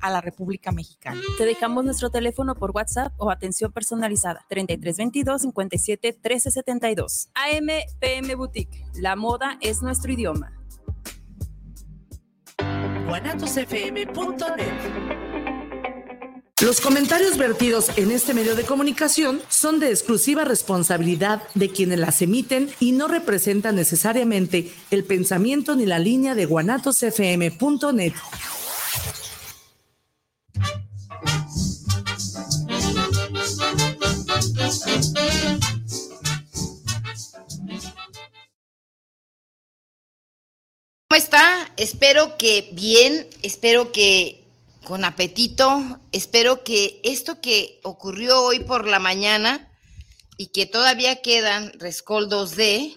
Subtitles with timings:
[0.00, 1.20] a la República Mexicana.
[1.38, 7.28] Te dejamos nuestro teléfono por WhatsApp o atención personalizada 3322 57 1372.
[7.34, 8.84] AM PM Boutique.
[8.94, 10.52] La moda es nuestro idioma.
[16.62, 22.20] Los comentarios vertidos en este medio de comunicación son de exclusiva responsabilidad de quienes las
[22.20, 28.12] emiten y no representan necesariamente el pensamiento ni la línea de guanatosfm.net.
[41.10, 41.72] ¿Cómo está?
[41.76, 44.44] Espero que bien, espero que
[44.84, 45.98] con apetito.
[46.12, 49.72] Espero que esto que ocurrió hoy por la mañana
[50.36, 52.94] y que todavía quedan rescoldos de,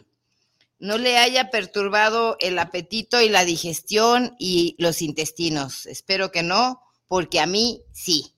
[0.78, 5.88] no le haya perturbado el apetito y la digestión y los intestinos.
[5.88, 8.36] Espero que no, porque a mí sí.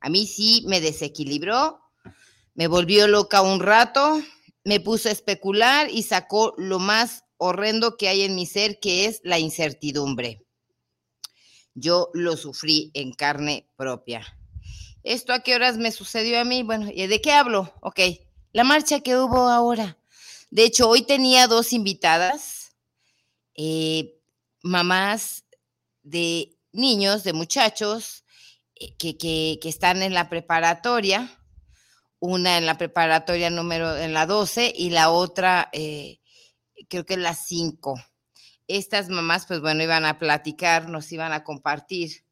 [0.00, 1.82] A mí sí me desequilibró,
[2.54, 4.22] me volvió loca un rato,
[4.64, 9.06] me puso a especular y sacó lo más horrendo que hay en mi ser, que
[9.06, 10.46] es la incertidumbre
[11.76, 14.26] yo lo sufrí en carne propia.
[15.04, 16.62] ¿Esto a qué horas me sucedió a mí?
[16.62, 17.72] Bueno, ¿y de qué hablo?
[17.80, 18.00] Ok,
[18.52, 19.98] la marcha que hubo ahora.
[20.50, 22.72] De hecho, hoy tenía dos invitadas,
[23.54, 24.18] eh,
[24.62, 25.44] mamás
[26.02, 28.24] de niños, de muchachos
[28.74, 31.38] eh, que, que, están en la preparatoria,
[32.18, 36.20] una en la preparatoria número, en la 12 y la otra, eh,
[36.88, 37.94] creo que en la 5
[38.68, 42.24] estas mamás, pues bueno, iban a platicar, nos iban a compartir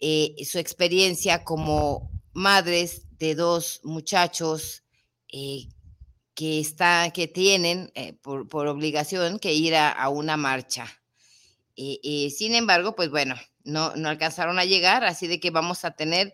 [0.00, 4.84] eh, su experiencia como madres de dos muchachos
[5.32, 5.68] eh,
[6.34, 10.86] que, está, que tienen eh, por, obligación que ir a, una marcha.
[11.76, 16.32] sin embargo, pues bueno, no, no alcanzaron a llegar, así de que vamos a tener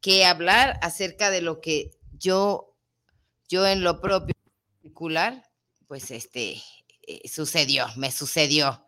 [0.00, 2.74] que hablar acerca de lo que yo,
[3.48, 4.34] yo en lo propio
[4.74, 5.44] particular,
[5.86, 6.62] pues este,
[7.06, 8.84] eh, sucedió, me sucedió.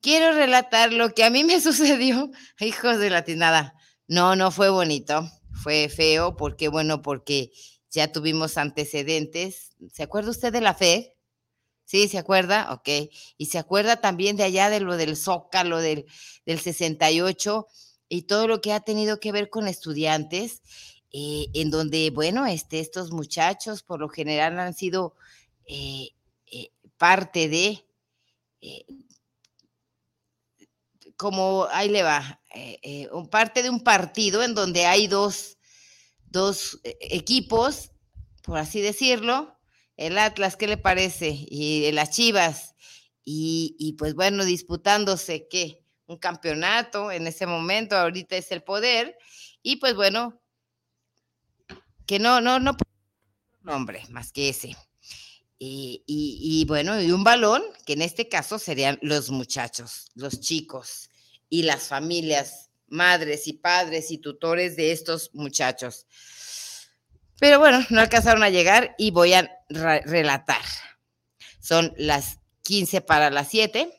[0.00, 3.74] Quiero relatar lo que a mí me sucedió, hijos de la tinada.
[4.08, 5.28] No, no fue bonito,
[5.62, 7.50] fue feo, porque bueno, porque
[7.90, 9.72] ya tuvimos antecedentes.
[9.92, 11.16] ¿Se acuerda usted de la fe?
[11.84, 12.72] Sí, ¿se acuerda?
[12.72, 12.88] Ok.
[13.38, 16.06] Y se acuerda también de allá de lo del Zócalo, del,
[16.44, 17.66] del 68
[18.08, 20.62] y todo lo que ha tenido que ver con estudiantes,
[21.12, 25.14] eh, en donde, bueno, este, estos muchachos por lo general han sido
[25.66, 26.10] eh,
[26.96, 27.86] parte de,
[28.60, 28.84] eh,
[31.16, 35.58] como ahí le va, eh, eh, parte de un partido en donde hay dos,
[36.24, 37.92] dos equipos,
[38.42, 39.58] por así decirlo,
[39.96, 41.28] el Atlas, ¿qué le parece?
[41.48, 42.74] Y las Chivas,
[43.24, 49.16] y, pues bueno, disputándose qué, un campeonato en ese momento, ahorita es el poder,
[49.62, 50.40] y pues bueno,
[52.06, 52.76] que no, no, no,
[53.62, 54.76] nombre más que ese.
[55.58, 61.08] Y, bueno, y un balón, que en este caso serían los muchachos, los chicos
[61.48, 66.06] y las familias, madres y padres y tutores de estos muchachos.
[67.38, 70.62] Pero bueno, no alcanzaron a llegar y voy a relatar.
[71.60, 73.92] Son las 15 para las 7.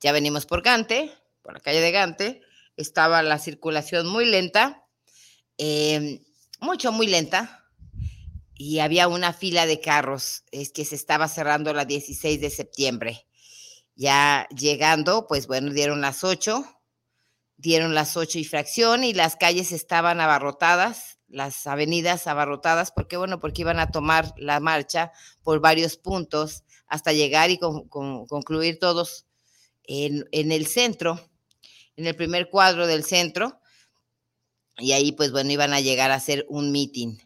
[0.00, 1.12] Ya venimos por Gante,
[1.42, 2.42] por la calle de Gante.
[2.76, 4.84] Estaba la circulación muy lenta,
[5.58, 6.22] eh,
[6.60, 7.63] mucho, muy lenta
[8.56, 13.26] y había una fila de carros, es que se estaba cerrando la 16 de septiembre.
[13.96, 16.64] Ya llegando, pues bueno, dieron las 8,
[17.56, 23.40] dieron las 8 y fracción y las calles estaban abarrotadas, las avenidas abarrotadas, porque bueno,
[23.40, 25.12] porque iban a tomar la marcha
[25.42, 29.26] por varios puntos hasta llegar y concluir todos
[29.84, 31.20] en, en el centro,
[31.96, 33.60] en el primer cuadro del centro.
[34.76, 37.16] Y ahí, pues bueno, iban a llegar a hacer un meeting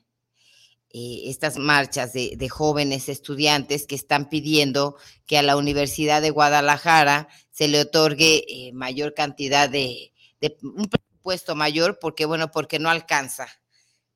[0.90, 7.28] eh, estas marchas de, jóvenes estudiantes que están pidiendo que a la Universidad de Guadalajara
[7.50, 10.14] se le otorgue eh, mayor cantidad de,
[10.62, 13.48] un presupuesto mayor, porque bueno, porque no alcanza.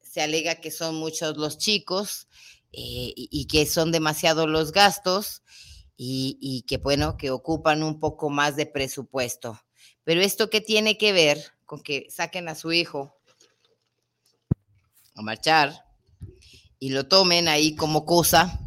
[0.01, 2.27] Se alega que son muchos los chicos
[2.73, 5.43] eh, y, que son demasiados los gastos
[5.99, 9.61] y, y que bueno, que ocupan un poco más de presupuesto.
[10.05, 13.15] Pero esto qué tiene que ver con que saquen a su hijo
[15.15, 15.92] a marchar
[16.83, 18.59] y lo tomen ahí como cosa.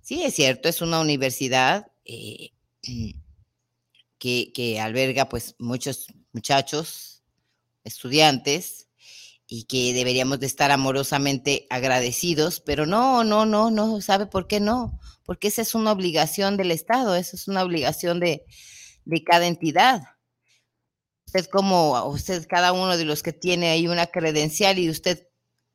[0.00, 2.50] Sí, es cierto, es una universidad eh,
[4.18, 7.22] que, alberga pues muchos muchachos,
[7.84, 8.88] estudiantes,
[9.46, 14.58] y que deberíamos de estar amorosamente agradecidos, pero no, no, no, no, ¿sabe por qué
[14.58, 14.98] no?
[15.24, 18.44] Porque esa es una obligación del Estado, esa es una obligación de,
[19.04, 20.02] de cada entidad.
[21.26, 25.28] usted como usted, cada uno de los que tiene ahí una credencial y usted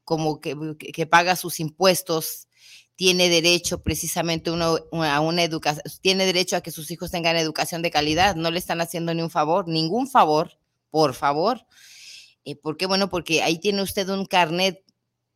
[0.08, 2.48] como que, que paga sus impuestos,
[2.96, 7.92] tiene derecho precisamente a una educación, tiene derecho a que sus hijos tengan educación de
[7.92, 10.58] calidad, no le están haciendo ni un favor, ningún favor,
[10.92, 11.68] por favor.
[12.46, 12.86] Eh, ¿Por qué?
[12.86, 14.82] Bueno, porque ahí tiene usted un carnet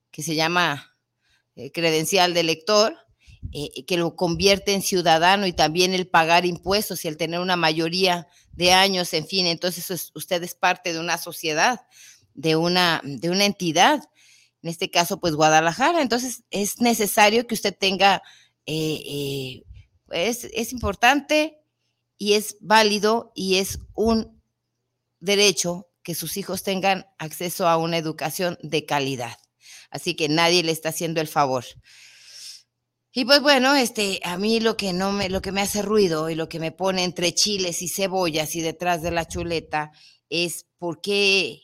[0.09, 0.95] que se llama
[1.57, 2.95] eh, credencial de lector,
[3.51, 7.57] eh, que lo convierte en ciudadano y también el pagar impuestos y el tener una
[7.57, 11.81] mayoría de años, en fin, entonces usted es parte de una sociedad,
[12.35, 14.01] de una, de una entidad,
[14.63, 16.02] en este caso, pues Guadalajara.
[16.02, 18.22] Entonces es necesario que usted tenga,
[18.66, 19.63] eh,
[20.06, 21.58] pues, es importante
[22.18, 24.42] y es válido y es un
[25.19, 29.38] derecho que sus hijos tengan acceso a una educación de calidad.
[29.90, 31.66] Así que nadie le está haciendo el favor.
[33.13, 36.30] Y pues bueno, este, a mí lo que no me, lo que me hace ruido
[36.30, 39.92] y lo que me pone entre chiles y cebollas y detrás de la chuleta
[40.30, 41.63] es por qué,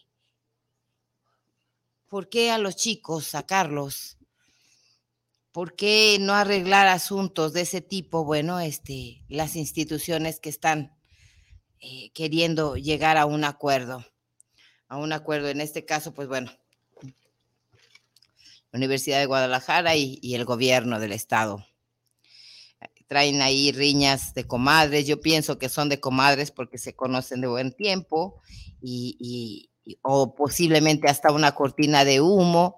[2.10, 4.18] por qué a los chicos sacarlos,
[5.52, 10.96] por qué no arreglar asuntos de ese tipo, bueno, este, las instituciones que están
[11.80, 14.06] eh, queriendo llegar a un acuerdo,
[14.88, 15.50] a un acuerdo.
[15.50, 16.52] En este caso, pues bueno,
[18.74, 21.66] Universidad de Guadalajara y, el gobierno del estado.
[23.08, 27.48] Traen ahí riñas de comadres, yo pienso que son de comadres porque se conocen de
[27.48, 28.42] buen tiempo
[28.82, 29.67] y,
[30.02, 32.78] o posiblemente hasta una cortina de humo.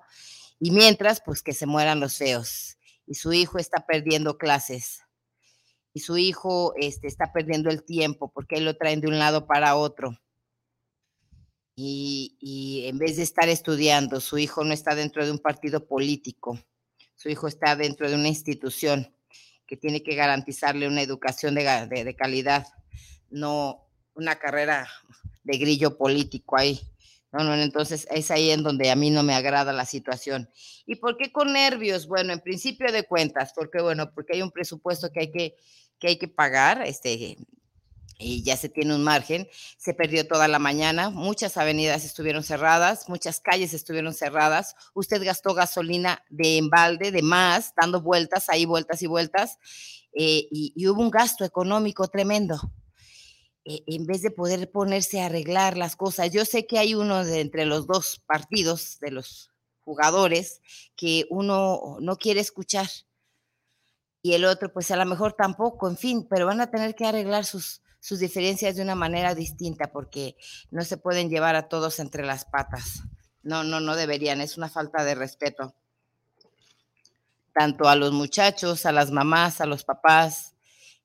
[0.60, 2.78] Y mientras, pues que se mueran los feos.
[3.06, 5.02] Y su hijo está perdiendo clases.
[5.94, 9.76] Y su hijo este, está perdiendo el tiempo porque lo traen de un lado para
[9.76, 10.18] otro
[11.82, 16.60] y, en vez de estar estudiando, su hijo no está dentro de un partido político,
[17.16, 19.14] su hijo está dentro de una institución
[19.66, 22.68] que tiene que garantizarle una educación de, calidad,
[23.30, 24.90] no una carrera
[25.44, 26.82] de grillo político ahí.
[27.32, 30.50] No, no, entonces es ahí en donde a mí no me agrada la situación.
[30.88, 32.08] ¿Y por qué con nervios?
[32.08, 35.56] Bueno, en principio de cuentas, porque bueno, porque hay un presupuesto que hay que,
[36.00, 37.38] que hay que pagar, este,
[38.20, 39.48] y ya se tiene un margen.
[39.78, 44.76] Se perdió toda la mañana, muchas avenidas estuvieron cerradas, muchas calles estuvieron cerradas.
[44.94, 49.58] Usted gastó gasolina de embalde, de más, dando vueltas, ahí vueltas y vueltas,
[50.14, 52.60] eh, y, hubo un gasto económico tremendo.
[53.70, 57.24] Eh, en vez de poder ponerse a arreglar las cosas, yo sé que hay uno
[57.24, 59.52] de entre los dos partidos de los
[59.82, 60.60] jugadores
[60.96, 62.88] que uno no quiere escuchar
[64.24, 67.06] y el otro pues a lo mejor tampoco, en fin, pero van a tener que
[67.06, 70.36] arreglar sus, sus diferencias de una manera distinta porque
[70.72, 73.04] no se pueden llevar a todos entre las patas.
[73.44, 75.76] No, no, no deberían, es una falta de respeto.
[77.54, 80.56] Tanto a los muchachos, a las mamás, a los papás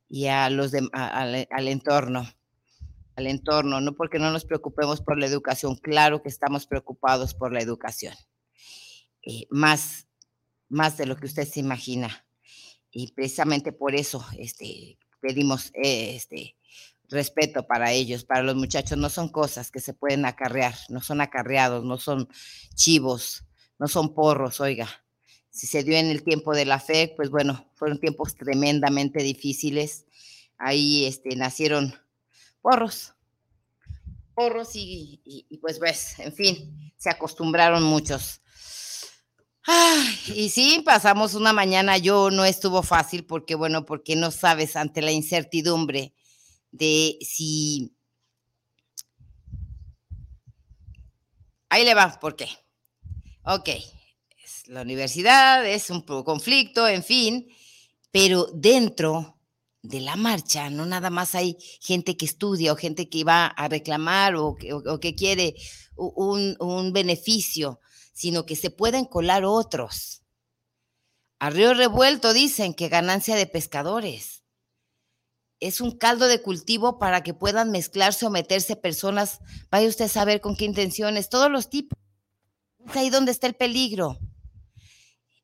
[0.09, 2.27] y a los de, al entorno
[3.17, 7.53] al entorno, no porque no nos preocupemos por la educación, claro que estamos preocupados por
[7.53, 8.15] la educación,
[9.23, 10.07] eh, más,
[10.69, 12.27] más de lo que usted se imagina.
[12.91, 16.57] Y precisamente por eso este, pedimos eh, este,
[17.09, 21.21] respeto para ellos, para los muchachos, no son cosas que se pueden acarrear, no son
[21.21, 22.29] acarreados, no son
[22.75, 23.45] chivos,
[23.79, 24.89] no son porros, oiga.
[25.51, 30.05] Si se dio en el tiempo de la fe, pues bueno, fueron tiempos tremendamente difíciles.
[30.59, 31.95] Ahí este, nacieron
[32.65, 33.13] porros,
[34.35, 35.21] porros y,
[35.61, 38.41] pues ves, en fin, se acostumbraron muchos.
[40.35, 45.03] y sí, pasamos una mañana, yo no estuvo fácil porque, bueno, porque no sabes ante
[45.03, 46.15] la incertidumbre
[46.73, 47.95] de si...
[51.69, 52.49] Ahí le va, ¿por qué?
[53.45, 53.69] Ok,
[54.43, 57.47] es la universidad, es un conflicto, en fin,
[58.11, 59.34] pero dentro
[59.85, 63.69] de la marcha no nada más hay gente que estudia o gente que va a
[63.69, 65.55] reclamar o que, quiere
[65.95, 67.81] un, un beneficio,
[68.15, 70.23] sino que se pueden colar otros.
[71.39, 74.43] A río revuelto dicen que ganancia de pescadores
[75.61, 80.09] es un caldo de cultivo para que puedan mezclarse o meterse personas, vaya usted a
[80.09, 81.99] saber con qué intenciones, todos los tipos.
[82.89, 84.19] Es ahí donde está el peligro.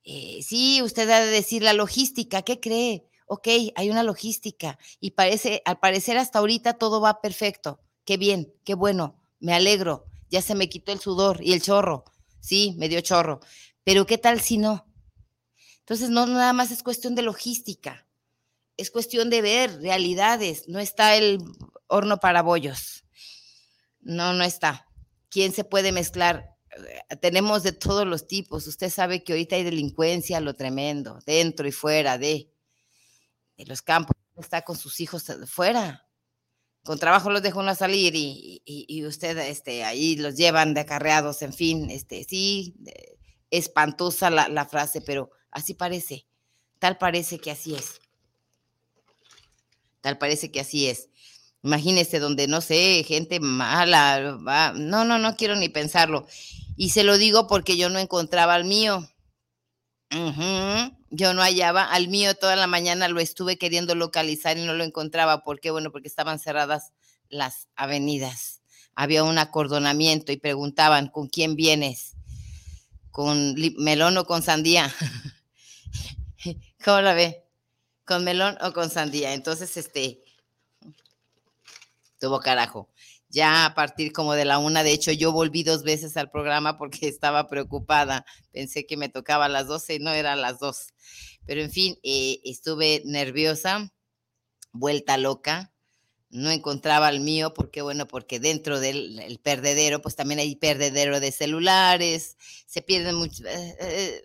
[0.04, 3.09] Eh, sí, usted ha de decir la logística, ¿qué cree?
[3.32, 3.46] Ok,
[3.76, 7.80] hay una logística y parece, al parecer hasta ahorita todo va perfecto.
[8.04, 12.04] Qué bien, qué bueno, me alegro, ya se me quitó el sudor y el chorro.
[12.40, 13.40] Sí, me dio chorro.
[13.84, 14.86] Pero ¿qué tal si no?
[15.80, 18.06] Entonces, no nada más es cuestión de logística
[18.80, 21.38] es cuestión de ver realidades, no está el
[21.86, 23.04] horno para bollos.
[24.00, 24.88] No, no está.
[25.28, 26.56] ¿Quién se puede mezclar?
[27.20, 28.66] Tenemos de todos los tipos.
[28.66, 32.50] Usted sabe que ahorita hay delincuencia, lo tremendo, dentro y fuera de,
[33.60, 34.16] de los campos.
[34.36, 36.06] Está con sus hijos fuera.
[36.82, 40.80] con trabajo los dejo uno a salir y, y, usted este, ahí los llevan de
[40.80, 42.74] acarreados, en fin, este, sí,
[43.50, 46.26] espantosa la, frase, pero así parece,
[46.78, 48.00] tal parece que así es.
[50.00, 51.10] Tal parece que así es.
[51.62, 56.26] Imagínese donde, no sé, gente mala, no, no, no quiero ni pensarlo.
[56.76, 59.06] Y se lo digo porque yo no encontraba al mío.
[61.10, 64.84] Yo no hallaba al mío toda la mañana, lo estuve queriendo localizar y no lo
[64.84, 65.42] encontraba.
[65.42, 65.72] ¿Por qué?
[65.72, 66.92] Bueno, porque estaban cerradas
[67.28, 68.62] las avenidas.
[68.94, 72.12] Había un acordonamiento y preguntaban, ¿con quién vienes?
[73.10, 74.94] ¿Con melón o con sandía?
[76.84, 77.44] ¿Cómo la ve?
[78.04, 79.34] ¿Con melón o con sandía?
[79.34, 80.22] Entonces, este,
[82.20, 82.88] tuvo carajo.
[83.30, 86.76] Ya a partir como de la una, de hecho, yo volví dos veces al programa
[86.76, 88.26] porque estaba preocupada.
[88.52, 90.88] Pensé que me tocaba a las doce y no eran las dos.
[91.46, 93.92] Pero en fin, eh, estuve nerviosa,
[94.72, 95.72] vuelta loca.
[96.30, 101.32] No encontraba el mío porque, bueno, porque dentro del perdedero, pues también hay perdedero de
[101.32, 103.44] celulares, se pierden mucho.
[103.46, 104.24] Eh, eh,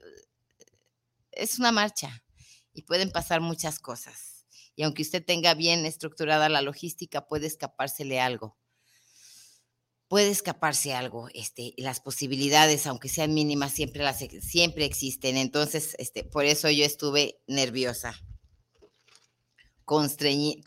[1.32, 2.24] es una marcha
[2.74, 4.36] y pueden pasar muchas cosas
[4.76, 8.58] y aunque usted tenga bien estructurada la logística, puede escapársele algo.
[10.16, 15.36] Puede escaparse algo, este, las posibilidades, aunque sean mínimas, siempre, las, siempre existen.
[15.36, 18.16] Entonces, este, por eso yo estuve nerviosa,
[19.84, 20.64] constreñida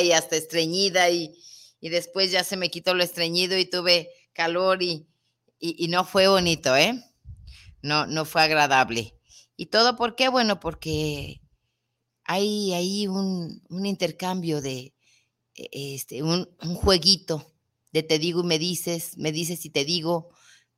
[0.00, 1.34] y hasta estreñida, y,
[1.78, 5.06] y, después ya se me quitó lo estreñido y tuve calor y,
[5.58, 7.04] y, y no fue bonito, ¿eh?
[7.82, 9.14] No, no fue agradable.
[9.58, 10.30] ¿Y todo por qué?
[10.30, 11.42] Bueno, porque
[12.24, 14.94] hay ahí un, intercambio de
[15.70, 17.52] este, un, jueguito
[17.92, 20.30] de te digo y me dices, me dices y te digo,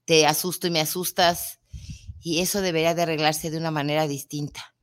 [0.05, 1.61] te asusto y me asustas,
[2.21, 4.75] y eso debería de arreglarse de una manera distinta.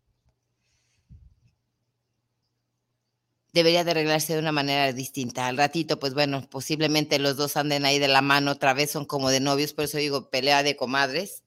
[3.53, 5.47] Debería de arreglarse de una manera distinta.
[5.47, 9.05] Al ratito, pues bueno, posiblemente los dos anden ahí de la mano otra vez, son
[9.05, 11.43] como de novios, por eso digo pelea de comadres.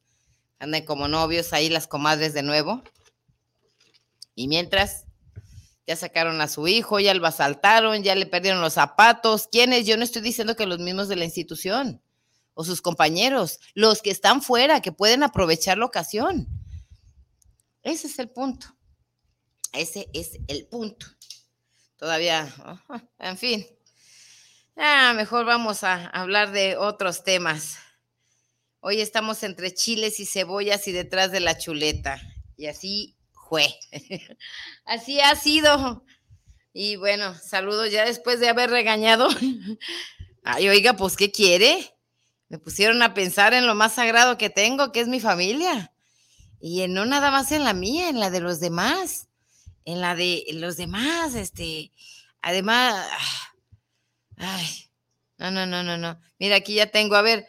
[0.58, 2.82] Anden como novios ahí las comadres de nuevo.
[4.34, 5.03] Y mientras,
[5.87, 9.49] ya sacaron a su hijo, ya lo asaltaron, ya le perdieron los zapatos.
[9.50, 9.87] ¿Quiénes?
[9.87, 12.03] Yo no estoy diciendo que los mismos de la institución
[12.55, 16.49] o sus compañeros, los que están fuera, que pueden aprovechar la ocasión.
[17.83, 18.69] Ese es el punto.
[19.73, 21.07] Ese es el punto.
[21.97, 22.53] Todavía,
[23.19, 23.67] en fin.
[24.76, 27.76] Ah, mejor vamos a hablar de otros temas.
[28.81, 32.21] Hoy estamos entre chiles y cebollas y detrás de la chuleta.
[32.57, 33.17] Y así
[34.84, 36.04] Así ha sido.
[36.73, 39.28] Y bueno, saludos ya después de haber regañado.
[40.44, 41.94] Ay, oiga, pues, ¿qué quiere?
[42.49, 45.92] Me pusieron a pensar en lo más sagrado que tengo, que es mi familia.
[46.61, 49.28] Y no nada más en la mía, en la de los demás.
[49.84, 51.92] En la de los demás, este.
[52.42, 53.06] Además,
[54.37, 54.90] ay,
[55.38, 56.20] no, no, no, no, no.
[56.38, 57.46] Mira, aquí ya tengo, a ver,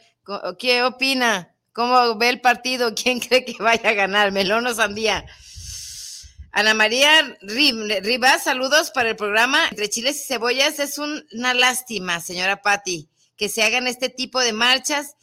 [0.59, 1.55] ¿qué opina?
[1.73, 2.93] ¿Cómo ve el partido?
[2.95, 4.31] ¿Quién cree que vaya a ganar?
[4.31, 5.25] ¿Melón o sandía?
[6.57, 10.79] Ana María Rivas, saludos para el programa Entre Chiles y Cebollas.
[10.79, 15.17] Es una lástima, señora Patti, que se hagan este tipo de marchas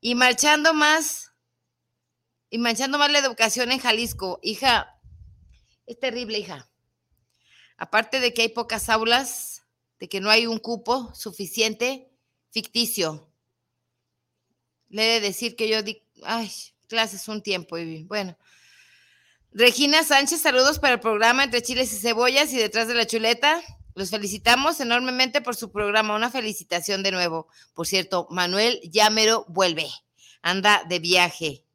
[0.00, 1.30] y marchando más,
[2.50, 4.40] y marchando más la educación en Jalisco.
[4.42, 5.00] Hija,
[5.86, 6.68] es terrible, hija.
[7.76, 9.62] Aparte de que hay pocas aulas,
[10.00, 12.10] de que no hay un cupo suficiente,
[12.50, 13.32] ficticio.
[14.88, 16.50] Le he de decir que yo di, ay,
[16.88, 18.36] clases un tiempo y bueno,
[19.54, 23.60] Regina Sánchez, saludos para el programa Entre Chiles y Cebollas y Detrás de la Chuleta.
[23.94, 26.16] Los felicitamos enormemente por su programa.
[26.16, 27.48] Una felicitación de nuevo.
[27.74, 29.90] Por cierto, Manuel Llamero vuelve.
[30.40, 31.66] Anda de viaje.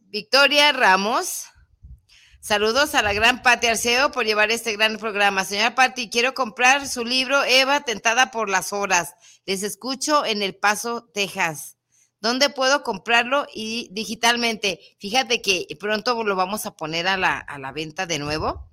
[0.00, 1.44] Victoria Ramos.
[2.40, 5.46] Saludos a la gran Pati Arceo por llevar este gran programa.
[5.46, 9.14] Señora Pati, quiero comprar su libro Eva, tentada por las horas.
[9.46, 11.78] Les escucho en El Paso, Texas.
[12.22, 14.78] ¿Dónde puedo comprarlo y digitalmente?
[15.00, 18.70] Fíjate que pronto lo vamos a poner a la, a la venta de nuevo,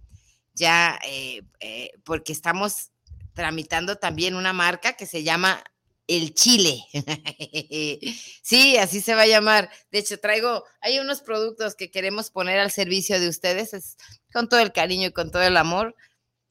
[0.54, 2.92] ya eh, eh, porque estamos
[3.34, 5.64] tramitando también una marca que se llama
[6.06, 6.86] El Chile.
[8.44, 9.72] sí, así se va a llamar.
[9.92, 13.98] De hecho, traigo, hay unos productos que queremos poner al servicio de ustedes, es
[14.32, 15.96] con todo el cariño y con todo el amor.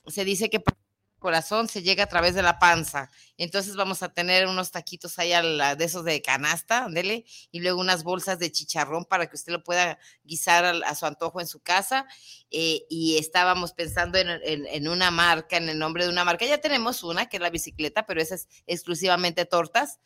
[0.09, 0.65] Se dice que
[1.19, 3.11] corazón se llega a través de la panza.
[3.37, 8.05] Entonces vamos a tener unos taquitos ahí de esos de canasta, ándele, y luego unas
[8.05, 12.07] bolsas de chicharrón para que usted lo pueda guisar a, su antojo en su casa.
[12.51, 16.47] Eh, y estábamos pensando en, una marca, en el nombre de una marca.
[16.47, 20.01] Ya tenemos una, que es la bicicleta, pero esa es exclusivamente tortas.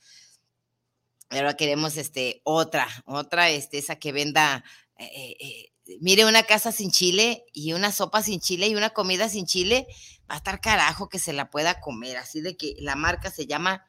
[1.31, 4.65] Ahora queremos este, otra, otra, este, esa que venda
[4.99, 9.29] eh, eh, mire, una casa sin chile y una sopa sin chile y una comida
[9.29, 9.87] sin chile,
[10.31, 12.17] va a estar carajo que se la pueda comer.
[12.17, 13.85] Así de que la marca se llama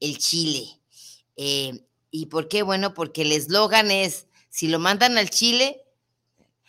[0.00, 0.80] El Chile.
[1.36, 2.62] Eh, ¿Y por qué?
[2.62, 5.82] Bueno, porque el eslogan es, si lo mandan al Chile,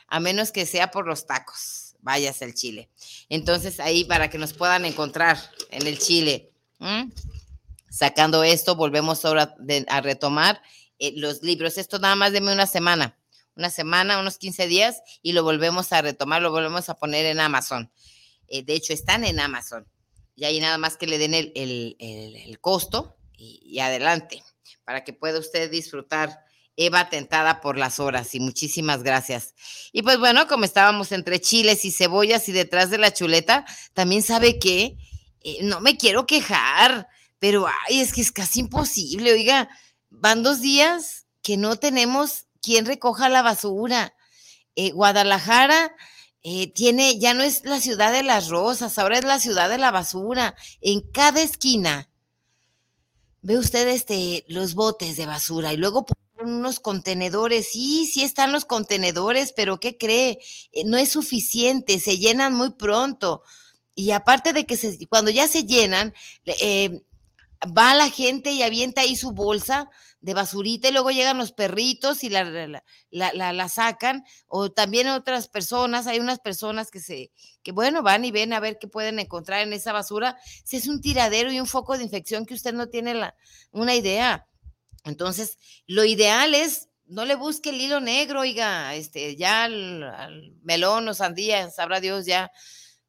[0.08, 2.90] a menos que sea por los tacos, vayas al Chile.
[3.30, 5.38] Entonces ahí para que nos puedan encontrar
[5.72, 6.52] en el Chile.
[7.90, 9.56] Sacando esto, volvemos ahora
[9.88, 10.62] a retomar
[11.00, 11.78] eh, los libros.
[11.78, 13.18] Esto nada más deme una semana,
[13.56, 17.40] una semana, unos 15 días y lo volvemos a retomar, lo volvemos a poner en
[17.40, 17.92] Amazon.
[18.48, 19.88] Eh, de hecho, están en Amazon.
[20.36, 24.44] Y ahí nada más que le den el, costo y adelante
[24.86, 26.40] para que pueda usted disfrutar
[26.78, 29.56] Eva tentada por las horas y muchísimas gracias.
[29.92, 34.22] Y pues bueno, como estábamos entre chiles y cebollas y detrás de la chuleta, también
[34.22, 34.98] sabe que
[35.42, 37.08] eh, no me quiero quejar,
[37.40, 39.32] pero ay, es que es casi imposible.
[39.32, 39.70] Oiga,
[40.10, 44.16] van dos días que no tenemos quien recoja la basura.
[44.76, 45.96] Eh, Guadalajara
[46.42, 49.78] eh, tiene, ya no es la ciudad de las rosas, ahora es la ciudad de
[49.78, 50.56] la basura.
[50.82, 52.10] En cada esquina
[53.42, 56.08] ve usted este, los botes de basura y luego
[56.42, 57.70] unos contenedores.
[57.72, 60.40] Sí, sí están los contenedores, pero ¿qué cree?
[60.72, 63.44] Eh, no es suficiente, se llenan muy pronto.
[63.94, 66.14] Y aparte de que cuando ya se llenan,
[66.46, 67.04] eh,
[67.66, 69.90] va la gente y avienta ahí su bolsa
[70.26, 76.08] de basurita y luego llegan los perritos y la, la, sacan, o también otras personas,
[76.08, 79.62] hay unas personas que se, que bueno, van y ven a ver qué pueden encontrar
[79.62, 82.90] en esa basura, si es un tiradero y un foco de infección que usted no
[82.90, 83.36] tiene la,
[83.70, 84.48] una idea.
[85.04, 91.08] Entonces, lo ideal es no le busque el hilo negro, oiga, este, ya al, melón
[91.08, 92.52] o sandía, sabrá Dios ya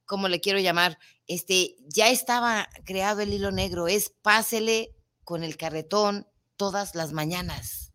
[0.05, 4.95] cómo le quiero llamar, este, ya estaba creado el hilo negro, es pásele
[5.25, 7.93] con el carretón todas las mañanas.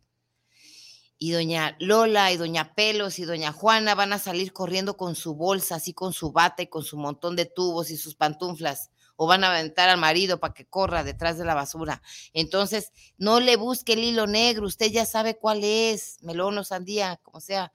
[1.18, 5.36] Y doña Lola y doña Pelos y doña Juana van a salir corriendo con su
[5.36, 8.90] bolsa, así con su bata y con su montón de tubos y sus pantuflas
[9.24, 12.02] o van a aventar al marido para que corra detrás de la basura.
[12.34, 17.20] Entonces, no le busque el hilo negro, usted ya sabe cuál es, melón o sandía,
[17.22, 17.72] como sea.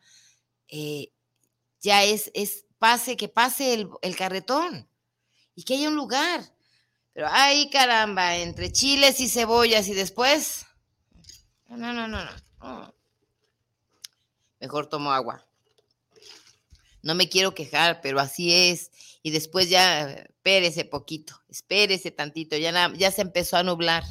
[0.67, 1.13] Eh,
[1.81, 4.91] ya es, es, pase, que pase el, el carretón
[5.55, 6.43] y que haya un lugar.
[7.13, 10.66] Pero, ay, caramba, entre chiles y cebollas y después.
[11.69, 12.95] No, no, no, no.
[14.61, 15.45] Mejor tomo agua.
[17.03, 18.91] No me quiero quejar, pero así es.
[19.23, 24.05] Y después ya, espérese poquito, espérese tantito, ya, ya se empezó a nublar.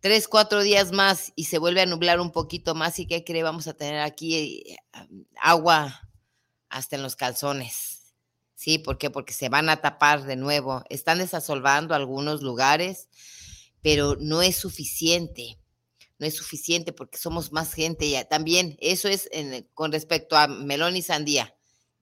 [0.00, 2.98] Tres, cuatro días más y se vuelve a nublar un poquito más.
[2.98, 3.42] ¿Y qué cree?
[3.42, 4.76] Vamos a tener aquí eh,
[5.40, 6.08] agua
[6.68, 8.14] hasta en los calzones.
[8.54, 8.78] ¿Sí?
[8.78, 9.10] ¿Por qué?
[9.10, 10.84] Porque se van a tapar de nuevo.
[10.90, 13.08] Están desasolvando algunos lugares,
[13.80, 15.58] pero no es suficiente
[16.18, 18.24] no es suficiente porque somos más gente ya.
[18.24, 19.28] También eso es
[19.74, 21.54] con respecto a melón y sandía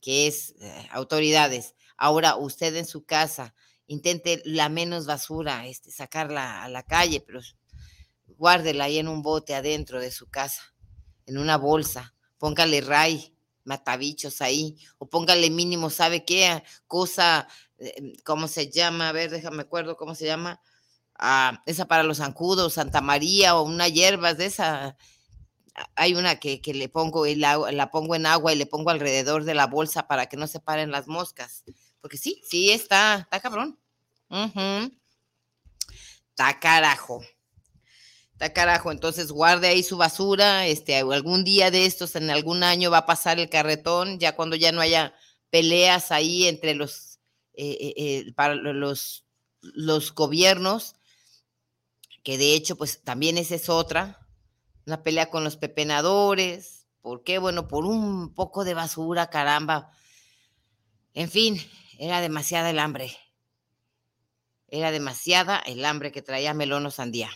[0.02, 1.74] que es eh, autoridades.
[1.96, 3.54] Ahora usted en su casa
[3.86, 7.40] intente la menos basura, este, sacarla a la calle, pero
[8.26, 10.74] guárdela ahí en un bote adentro de su casa,
[11.26, 16.62] en una bolsa, póngale ray, matabichos ahí, o póngale mínimo, ¿sabe qué?
[16.86, 17.46] Cosa,
[17.78, 19.08] eh, ¿cómo se llama?
[19.08, 20.60] A ver, déjame acuerdo cómo se llama.
[21.24, 24.96] Ah, esa para los zancudos, Santa María o una hierba de esa,
[25.94, 29.44] hay una que, le pongo el agua, la pongo en agua y le pongo alrededor
[29.44, 31.62] de la bolsa para que no se paren las moscas.
[32.00, 33.78] Porque sí, sí está, está cabrón.
[36.30, 37.22] Está carajo.
[38.32, 38.90] Está carajo.
[38.90, 40.66] Entonces guarde ahí su basura.
[40.66, 44.56] Este, algún día de estos, en algún año va a pasar el carretón, ya cuando
[44.56, 45.14] ya no haya
[45.50, 47.20] peleas ahí entre los,
[47.54, 49.24] eh, eh, eh, para los,
[49.60, 50.96] los gobiernos,
[52.22, 54.22] que de hecho, pues también esa es otra
[54.86, 56.86] una pelea con los pepenadores.
[57.00, 57.38] ¿Por qué?
[57.38, 59.92] Bueno, por un poco de basura, caramba.
[61.14, 61.60] En fin,
[61.98, 63.16] era demasiada el hambre.
[64.68, 67.30] Era demasiada el hambre que traía melón o sandía.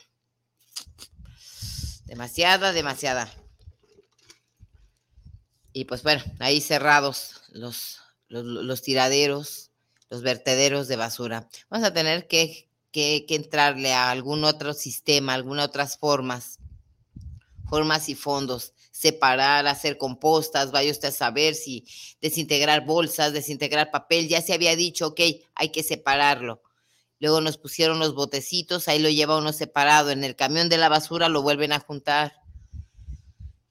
[2.06, 3.30] Demasiada, demasiada.
[5.72, 9.72] Y pues bueno, ahí cerrados los, los, tiraderos,
[10.08, 11.48] los vertederos de basura.
[11.68, 16.60] Vamos a tener que, que, que entrarle a algún otro sistema, algunas otras formas
[17.68, 21.86] formas y fondos, separar, hacer compostas, vaya usted a saber si
[22.22, 25.20] desintegrar bolsas, desintegrar papel, ya se había dicho, ok,
[25.54, 26.62] hay que separarlo.
[27.18, 30.88] Luego nos pusieron los botecitos, ahí lo lleva uno separado, en el camión de la
[30.88, 32.34] basura lo vuelven a juntar.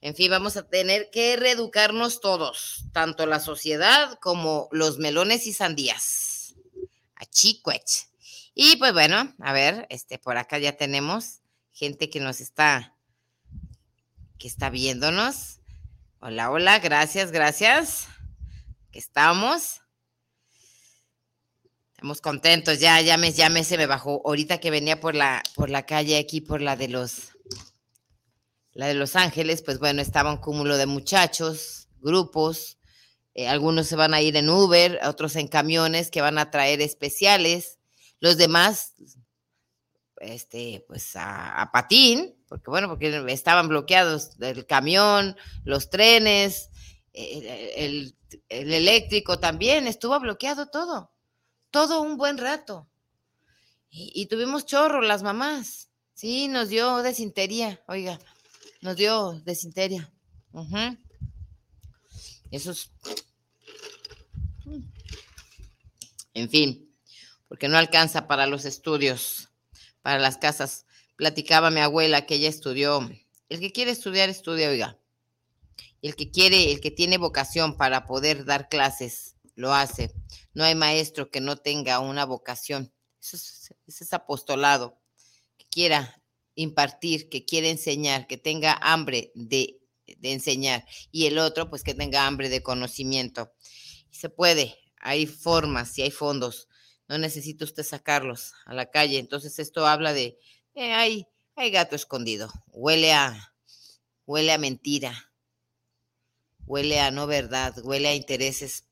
[0.00, 5.52] En fin, vamos a tener que reeducarnos todos, tanto la sociedad como los melones y
[5.52, 6.54] sandías.
[7.16, 8.08] A chicuech.
[8.58, 11.42] Y pues bueno, a ver, este, por acá ya tenemos
[11.72, 12.94] gente que nos está
[14.38, 15.60] que está viéndonos.
[16.20, 18.06] Hola, hola, gracias, gracias.
[18.90, 19.82] Que estamos.
[21.90, 24.22] Estamos contentos, ya, ya me, me se me bajó.
[24.24, 27.32] Ahorita que venía por la, por la calle aquí, por la de los,
[28.72, 32.78] la de Los Ángeles, pues bueno, estaba un cúmulo de muchachos, grupos,
[33.34, 36.80] eh, algunos se van a ir en Uber, otros en camiones que van a traer
[36.80, 37.75] especiales,
[38.20, 38.94] los demás,
[40.20, 46.70] este, pues a, patín, porque bueno, porque estaban bloqueados el camión, los trenes,
[47.12, 48.16] el,
[48.48, 51.16] el eléctrico también, estuvo bloqueado todo
[51.76, 52.88] todo un buen rato.
[53.90, 55.90] Y, tuvimos chorro las mamás.
[56.14, 58.18] Sí, nos dio desintería, oiga,
[58.80, 60.10] nos dio desinteria.
[62.50, 62.90] Eso es...
[66.32, 66.85] En fin,
[67.48, 69.50] porque no alcanza para los estudios,
[70.02, 70.86] para las casas.
[71.16, 73.08] Platicaba mi abuela que ella estudió.
[73.48, 74.98] El que quiere estudiar, estudia, oiga.
[76.02, 80.12] El que quiere, el que tiene vocación para poder dar clases, lo hace.
[80.54, 82.92] No hay maestro que no tenga una vocación.
[83.20, 83.36] Eso
[83.86, 85.00] es, apostolado,
[85.56, 86.22] que quiera
[86.54, 89.80] impartir, que quiera enseñar, que tenga hambre de
[90.22, 90.84] enseñar.
[91.10, 93.52] Y el otro, pues que tenga hambre de conocimiento.
[94.10, 96.65] Se puede, hay formas y hay fondos.
[97.08, 99.18] No necesita usted sacarlos a la calle.
[99.18, 100.38] Entonces esto habla de,
[100.74, 102.52] eh, hay, hay gato escondido.
[102.68, 103.54] Huele a,
[104.26, 105.32] huele a mentira.
[106.66, 107.74] Huele a no verdad.
[107.82, 108.86] Huele a intereses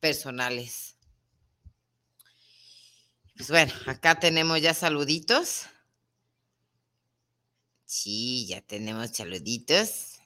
[0.00, 0.96] personales.
[3.36, 5.66] Pues bueno, acá tenemos ya saluditos.
[7.86, 10.20] Sí, ya tenemos saluditos.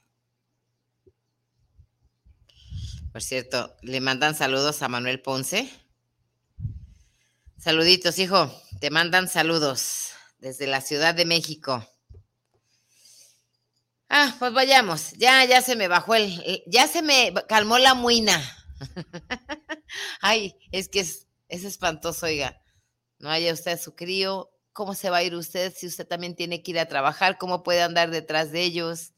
[3.11, 5.71] Por cierto, le mandan saludos a Manuel Ponce.
[7.65, 8.51] Saluditos, hijo.
[8.79, 11.83] Te mandan saludos desde la Ciudad de México.
[14.07, 15.13] Ah, pues vayamos.
[15.13, 18.39] Ya, ya se me bajó el, ya se me calmó la muina.
[20.21, 22.61] Ay, es que es, es espantoso, oiga.
[23.17, 24.51] No haya usted su crío.
[24.71, 27.39] ¿Cómo se va a ir usted si usted también tiene que ir a trabajar?
[27.39, 29.13] ¿Cómo puede andar detrás de ellos?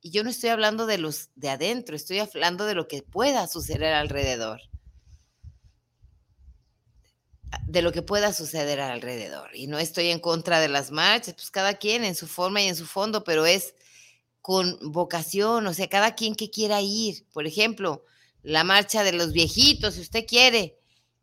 [0.00, 3.48] Y yo no estoy hablando de los de adentro, estoy hablando de lo que pueda
[3.48, 4.69] suceder alrededor.
[7.66, 9.50] De lo que pueda suceder alrededor.
[9.54, 12.68] Y no estoy en contra de las marchas, pues cada quien en su forma y
[12.68, 13.74] en su fondo, pero es
[14.40, 17.24] con vocación, o sea, cada quien que quiera ir.
[17.32, 18.04] Por ejemplo,
[18.42, 20.78] la marcha de los viejitos, si usted quiere,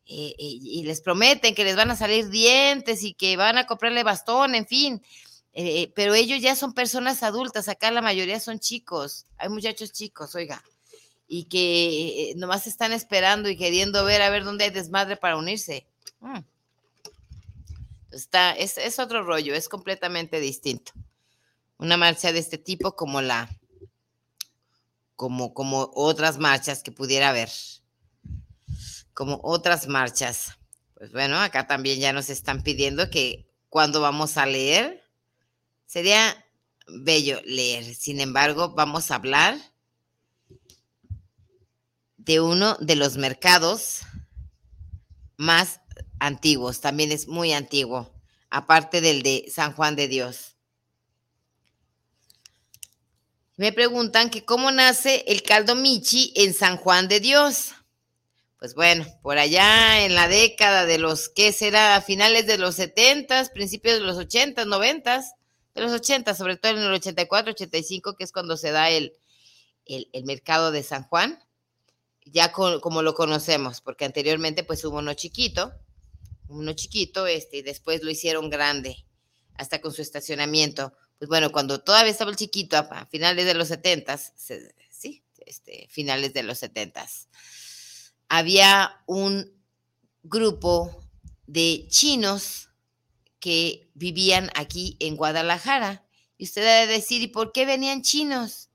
[0.10, 3.68] eh, eh, y les prometen que les van a salir dientes y que van a
[3.68, 5.02] comprarle bastón, en fin.
[5.54, 10.36] Eh, pero ellos ya son personas adultas, acá la mayoría son chicos, hay muchachos chicos,
[10.36, 10.64] oiga,
[11.28, 15.88] y que nomás están esperando y queriendo ver a ver dónde hay desmadre para unirse.
[16.20, 16.40] Mm.
[18.12, 20.92] Está, es, es otro rollo, es completamente distinto.
[21.78, 23.50] Una marcha de este tipo como la,
[25.16, 27.50] como, como otras marchas que pudiera haber,
[29.14, 30.58] como otras marchas.
[30.96, 35.04] Pues bueno, acá también ya nos están pidiendo que cuando vamos a leer,
[35.86, 36.46] sería
[36.88, 37.84] bello leer.
[37.94, 39.58] Sin embargo, vamos a hablar
[42.18, 44.02] de uno de los mercados
[45.38, 45.82] más
[46.20, 48.12] antiguos, también es muy antiguo,
[48.50, 50.58] aparte del de San Juan de Dios.
[53.58, 57.74] Me preguntan que cómo nace el caldo Michi en San Juan de Dios.
[58.60, 62.00] Pues bueno, por allá en la década de los, ¿qué será?
[62.02, 65.24] Finales de los 70, principios de los 80, 90,
[65.74, 69.14] de los 80, sobre todo en el 84, 85, que es cuando se da el,
[69.86, 71.40] el, mercado de San Juan,
[72.26, 75.74] ya como lo conocemos, porque anteriormente pues hubo uno chiquito,
[76.50, 79.06] uno chiquito, este, y después lo hicieron grande,
[79.56, 83.70] hasta con su estacionamiento pues bueno, cuando todavía estaba el chiquito, a, finales de los
[83.70, 87.28] setentas, sí, este, finales de los setentas,
[88.30, 89.52] había un
[90.24, 91.04] grupo
[91.48, 92.70] de chinos
[93.40, 96.06] que vivían aquí en Guadalajara.
[96.38, 98.70] Y usted debe decir, ¿y por qué venían chinos?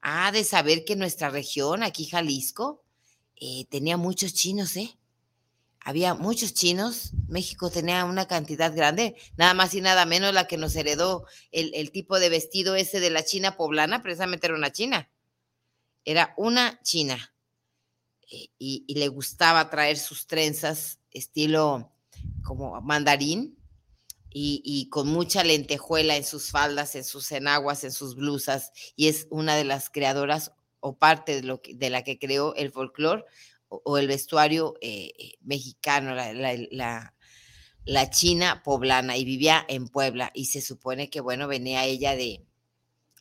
[0.00, 2.82] Ah, de saber que nuestra región, aquí Jalisco,
[3.36, 4.96] eh, tenía muchos chinos, ¿eh?
[5.86, 10.56] Había muchos chinos, México tenía una cantidad grande, nada más y nada menos la que
[10.56, 15.08] nos heredó el, tipo de vestido ese de la China poblana, precisamente era una china,
[16.04, 17.32] era una china.
[18.28, 21.92] Eh, y, le gustaba traer sus trenzas estilo
[22.42, 23.56] como mandarín
[24.28, 29.28] y, con mucha lentejuela en sus faldas, en sus enaguas, en sus blusas, y es
[29.30, 33.24] una de las creadoras o parte de, de la que creó el folclore
[33.68, 36.32] o, el vestuario eh, eh, mexicano, la,
[37.84, 42.44] la, china poblana, y vivía en Puebla, y se supone que, bueno, venía ella de,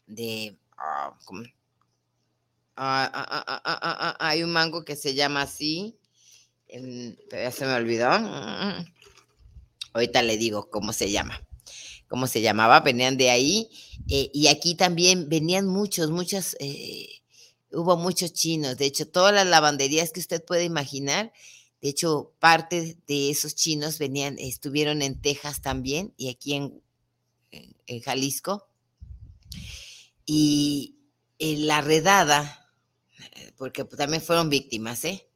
[0.08, 1.18] de, ah,
[4.20, 5.98] hay un mango que se llama así.
[7.32, 8.10] ya se me olvidó.
[9.96, 11.42] Ahorita le digo cómo se llama.
[12.10, 13.70] Cómo se llamaba, venían de ahí.
[14.10, 17.15] Eh, y aquí también venían muchos, muchos, eh,
[17.72, 18.78] hubo muchos chinos.
[18.78, 21.34] De hecho, todas las lavanderías que usted puede imaginar,
[21.82, 26.82] de hecho, parte de esos chinos venían, estuvieron en Texas también y aquí en,
[27.52, 28.68] en Jalisco.
[30.26, 30.96] Y
[31.38, 32.72] en la redada,
[33.58, 35.30] porque pues, también fueron víctimas, ¿eh?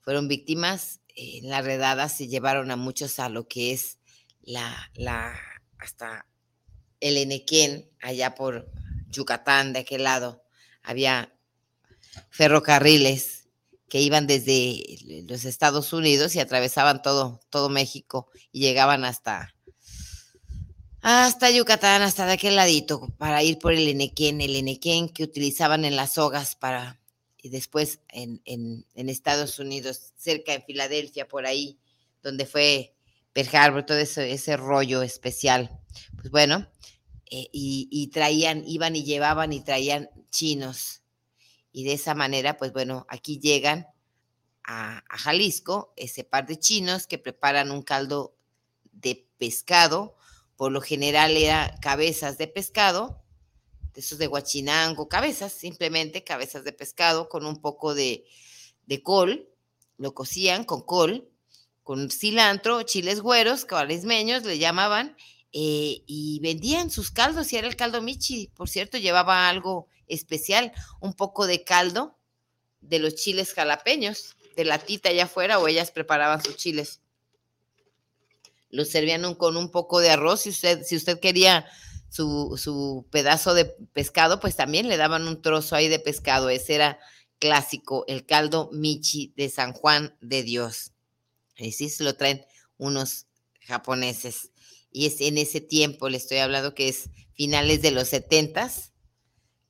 [0.00, 3.98] Fueron víctimas, en la redada se llevaron a muchos a lo que es
[4.42, 5.38] la, la,
[5.78, 6.26] hasta
[7.00, 8.70] el Enequén, allá por
[9.10, 10.44] Yucatán, de aquel lado,
[10.82, 11.34] había
[12.30, 13.48] ferrocarriles
[13.88, 14.82] que iban desde
[15.26, 19.54] los Estados Unidos y atravesaban todo, todo México y llegaban hasta,
[21.00, 25.84] hasta Yucatán, hasta de aquel ladito, para ir por el Enequén, el Enequén que utilizaban
[25.84, 26.98] en las sogas para
[27.40, 31.78] y después en, Estados Unidos, cerca de Filadelfia, por ahí,
[32.22, 32.94] donde fue
[33.32, 35.80] Pearl Harbor, todo ese, ese rollo especial.
[36.16, 36.68] Pues bueno,
[37.30, 40.97] eh, y, traían, iban y llevaban y traían chinos.
[41.72, 43.86] Y de esa manera, pues bueno, aquí llegan
[44.64, 48.36] a, Jalisco ese par de chinos que preparan un caldo
[48.92, 50.16] de pescado,
[50.56, 53.22] por lo general era cabezas de pescado,
[53.98, 58.24] esos de guachinango, cabezas, simplemente cabezas de pescado con un poco de,
[59.02, 59.48] col,
[59.96, 61.28] lo cocían con col,
[61.82, 65.16] con cilantro, chiles güeros, cabalesmeños le llamaban,
[65.52, 70.72] eh, y vendían sus caldos, y era el caldo michi, por cierto, llevaba algo especial,
[71.00, 72.18] un poco de caldo
[72.80, 77.00] de los chiles jalapeños, de la tita allá afuera, o ellas preparaban sus chiles.
[78.70, 81.66] Los servían con un poco de arroz, si usted, si usted quería
[82.10, 86.48] su, pedazo de pescado, pues también le daban un trozo ahí de pescado.
[86.48, 86.98] Ese era
[87.38, 90.92] clásico, el caldo michi de San Juan de Dios.
[91.56, 92.44] Y sí se lo traen
[92.76, 93.26] unos
[93.60, 94.50] japoneses.
[94.90, 98.92] Y es en ese tiempo, le estoy hablando que es finales de los setentas,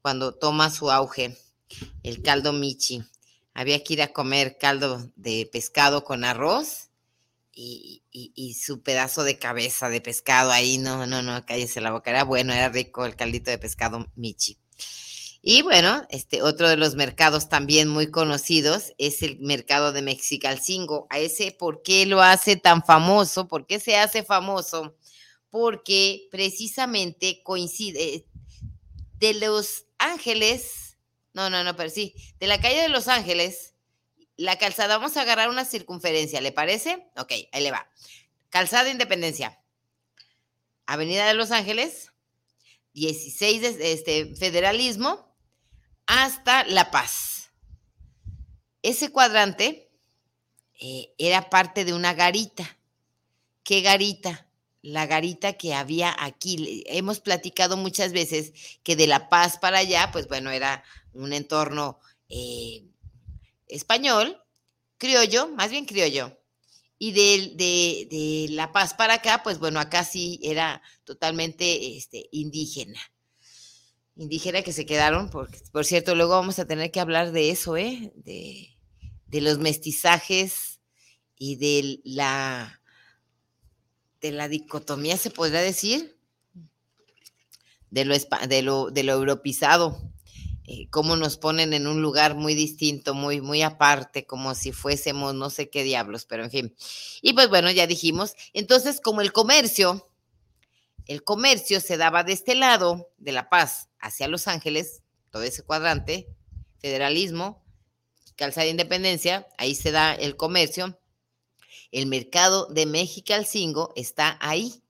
[0.09, 1.37] cuando toma su auge
[2.03, 3.05] el caldo michi.
[3.53, 6.89] Había que ir a comer caldo de pescado con arroz
[7.53, 8.03] y,
[8.59, 12.55] su pedazo de cabeza de pescado ahí, no, no, no, cállese la boca, era bueno,
[12.55, 14.57] era rico el caldito de pescado Michi.
[15.43, 21.07] Y bueno, este otro de los mercados también muy conocidos es el mercado de Mexicalcingo.
[21.11, 23.47] A ese, ¿por qué lo hace tan famoso?
[23.47, 24.97] ¿Por qué se hace famoso?
[25.51, 28.25] Porque precisamente coincide
[29.21, 30.99] de Los Ángeles,
[31.33, 33.75] no, no, no, pero sí, de la calle de Los Ángeles
[34.39, 37.11] la calzada, vamos a agarrar una circunferencia, ¿le parece?
[37.17, 37.91] Ok, ahí le va.
[38.51, 39.61] Calzada Independencia.
[40.87, 42.13] Avenida de Los Ángeles,
[42.95, 45.37] 16 de este, Federalismo,
[46.07, 47.51] hasta La Paz.
[48.83, 49.91] Ese cuadrante
[50.81, 52.79] eh, era parte de una garita.
[53.65, 54.48] ¿Qué garita?
[54.83, 56.85] La garita que había aquí.
[56.87, 61.99] Hemos platicado muchas veces que de La Paz para allá, pues bueno, era un entorno
[62.29, 62.85] eh,
[63.67, 64.41] español,
[64.97, 66.39] criollo, más bien criollo.
[66.99, 67.55] Y de,
[68.11, 73.01] de, La Paz para acá, pues bueno, acá sí era totalmente este, indígena.
[74.17, 77.77] Indígena que se quedaron, por, por cierto, luego vamos a tener que hablar de eso,
[77.77, 78.13] ¿eh?
[78.17, 78.77] De,
[79.27, 80.81] de los mestizajes
[81.37, 82.78] y de la,
[84.21, 86.19] de la dicotomía, se podría decir,
[87.91, 90.13] de lo, de lo, de lo europizado.
[90.71, 95.35] Eh, cómo nos ponen en un lugar muy distinto, muy, muy aparte, como si fuésemos
[95.35, 96.77] no sé qué diablos, pero en fin.
[97.23, 100.11] Y pues bueno, ya dijimos, entonces como el comercio,
[101.07, 105.63] el comercio se daba de este lado, de La Paz, hacia Los Ángeles, todo ese
[105.63, 106.29] cuadrante,
[106.81, 107.65] federalismo,
[108.37, 111.01] calzada de independencia, ahí se da el comercio.
[111.91, 114.83] El mercado de México Cingo está ahí,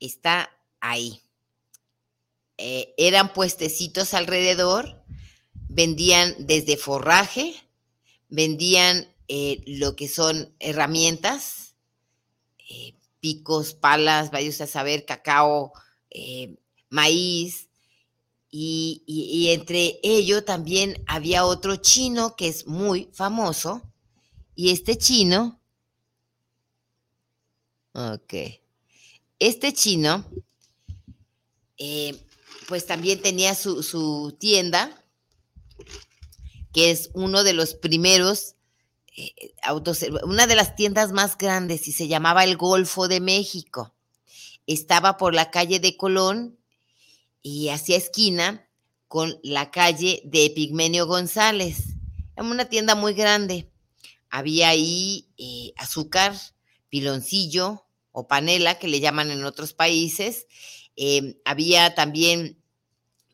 [0.00, 1.22] está ahí.
[2.56, 5.02] Eh, eran puestecitos alrededor,
[5.68, 7.54] vendían desde forraje,
[8.28, 11.74] vendían eh, lo que son herramientas,
[12.70, 15.72] eh, picos, palas, vaya a saber, cacao,
[16.90, 17.68] maíz,
[18.50, 23.82] y, y, entre ellos también había otro chino que es muy famoso,
[24.54, 25.60] y este chino,
[27.94, 28.34] ok,
[29.38, 30.24] este chino
[32.66, 35.04] pues también tenía su, tienda,
[36.72, 38.56] que es uno de los primeros
[39.16, 43.94] eh, autos, una de las tiendas más grandes y se llamaba el Golfo de México.
[44.66, 46.58] Estaba por la calle de Colón
[47.42, 48.68] y hacia esquina
[49.08, 51.96] con la calle de Epigmenio González.
[52.36, 53.70] En una tienda muy grande.
[54.30, 56.34] Había ahí eh, azúcar,
[56.88, 57.83] piloncillo
[58.14, 60.46] o panela, que le llaman en otros países.
[60.94, 62.62] Em, había también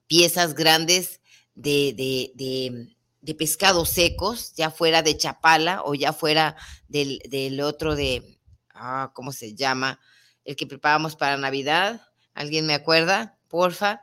[0.06, 1.20] piezas grandes
[1.54, 1.92] de,
[2.34, 6.56] de, pescados secos, ya fuera de chapala o ya fuera
[6.88, 8.38] del, del otro de,
[8.74, 10.00] ah, ¿cómo se llama?
[10.44, 12.00] El que preparamos para Navidad.
[12.32, 13.38] ¿Alguien me acuerda?
[13.48, 14.00] Porfa.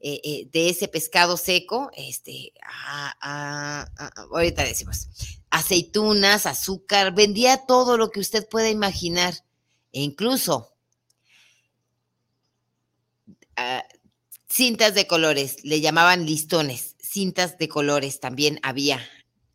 [0.00, 5.08] Eh, eh, de ese pescado seco, este, ah, ah, ah, ahorita decimos,
[5.50, 9.34] aceitunas, azúcar, vendía todo lo que usted pueda imaginar,
[9.92, 10.74] e incluso
[14.48, 19.00] cintas de colores, le llamaban listones, cintas de colores también había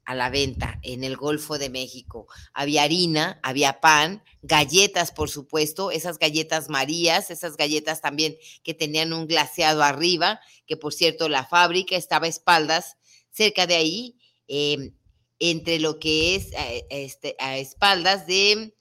[0.05, 2.27] a la venta en el Golfo de México.
[2.53, 9.13] Había harina, había pan, galletas, por supuesto, esas galletas Marías, esas galletas también que tenían
[9.13, 12.97] un glaseado arriba, que por cierto la fábrica estaba a espaldas,
[13.31, 14.17] cerca de ahí,
[14.47, 14.93] em,
[15.39, 18.75] entre lo que es eh, este, a espaldas de,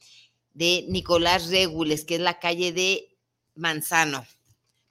[0.54, 3.16] de Nicolás Regules, que es la calle de
[3.54, 4.26] Manzano.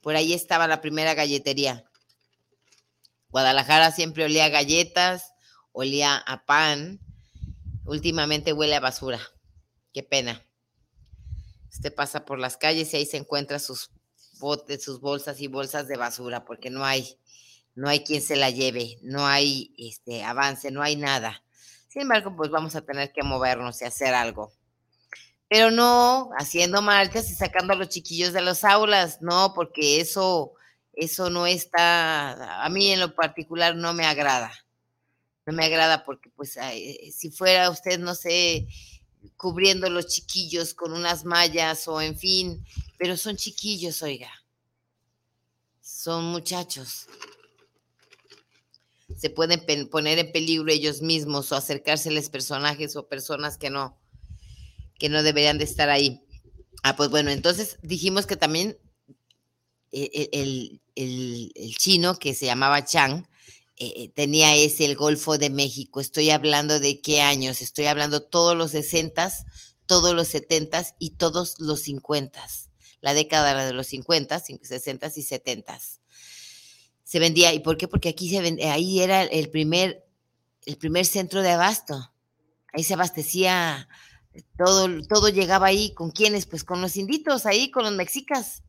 [0.01, 1.85] Por ahí estaba la primera galletería.
[3.29, 5.33] Guadalajara siempre olía a galletas,
[5.71, 6.99] olía a pan,
[7.85, 9.19] últimamente huele a basura.
[9.93, 10.43] Qué pena.
[11.71, 13.91] Usted pasa por las calles y ahí se encuentra sus
[14.39, 17.17] botes, sus bolsas y bolsas de basura, porque no hay,
[17.75, 21.43] no hay quien se la lleve, no hay este avance, no hay nada.
[21.87, 24.51] Sin embargo, pues vamos a tener que movernos y hacer algo.
[25.51, 30.53] Pero no haciendo marchas y sacando a los chiquillos de las aulas, no, porque eso,
[30.93, 34.51] eso no está, a mí en lo particular no me agrada
[35.45, 38.67] no me agrada porque pues eh, si fuera usted, no sé,
[39.37, 42.65] cubriendo los chiquillos con unas mallas o en fin,
[42.97, 44.31] pero son chiquillos, oiga,
[45.81, 47.07] son muchachos.
[49.17, 53.97] Se pueden poner en peligro ellos mismos o acercárseles personajes o personas que no,
[55.01, 56.23] que no deberían de estar ahí.
[56.83, 58.77] Ah, pues bueno, entonces dijimos que también
[59.91, 63.25] eh, el, el chino que se llamaba Chang,
[63.77, 66.01] eh, tenía ese el Golfo de México.
[66.01, 69.33] Estoy hablando de qué años, estoy hablando todos los 60,
[69.87, 72.39] todos los 70 y todos los 50.
[73.01, 75.79] La década de los 50, 60 y 70.
[77.03, 77.87] Se vendía, ¿y por qué?
[77.87, 80.05] Porque aquí se vendía, ahí era el primer,
[80.67, 82.13] el primer centro de abasto.
[82.71, 83.89] Ahí se abastecía
[84.57, 85.93] todo, todo llegaba ahí.
[85.93, 86.45] ¿Con quiénes?
[86.45, 88.63] Pues con los inditos, ahí con los mexicas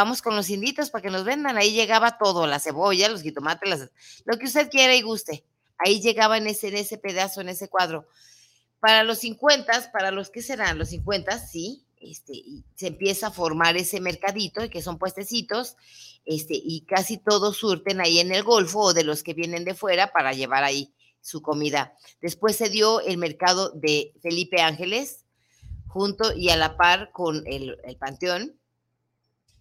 [0.00, 1.58] vamos con los inditos para que nos vendan.
[1.58, 3.90] Ahí llegaba todo, la cebolla, los jitomates,
[4.24, 5.44] lo que usted quiera y guste.
[5.76, 8.06] Ahí llegaba en ese, en ese pedazo, en ese cuadro.
[8.80, 12.32] Para los 50, para los que serán los 50, sí, este,
[12.76, 15.76] se empieza a formar ese mercadito, que son puestecitos,
[16.24, 19.74] este, y casi todos surten ahí en el Golfo o de los que vienen de
[19.74, 21.94] fuera para llevar ahí su comida.
[22.20, 25.24] Después se dio el mercado de Felipe Ángeles,
[25.86, 28.60] junto y a la par con el, el Panteón,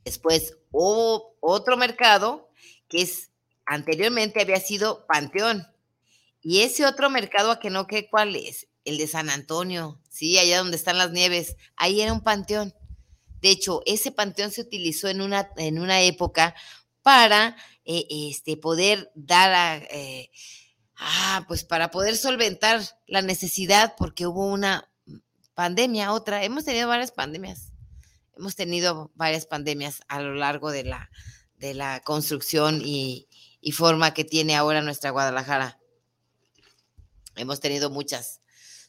[0.03, 2.49] Después otro mercado
[2.87, 3.31] que es
[3.65, 5.67] anteriormente había sido Panteón.
[6.41, 10.39] Y ese otro mercado, a que no qué cuál es, el de San Antonio, sí,
[10.39, 12.73] allá donde están las nieves, ahí era un panteón.
[13.41, 16.55] De hecho, ese panteón se utilizó en una, en una época
[17.03, 20.31] para eh, este, poder dar a, eh,
[20.99, 24.89] ah, pues para poder solventar la necesidad, porque hubo una
[25.53, 27.69] pandemia, otra, hemos tenido varias pandemias
[28.39, 31.11] hemos tenido varias pandemias a lo largo de la,
[31.57, 33.27] de la construcción y,
[33.73, 35.79] forma que tiene ahora nuestra Guadalajara.
[37.35, 38.41] Hemos tenido muchas,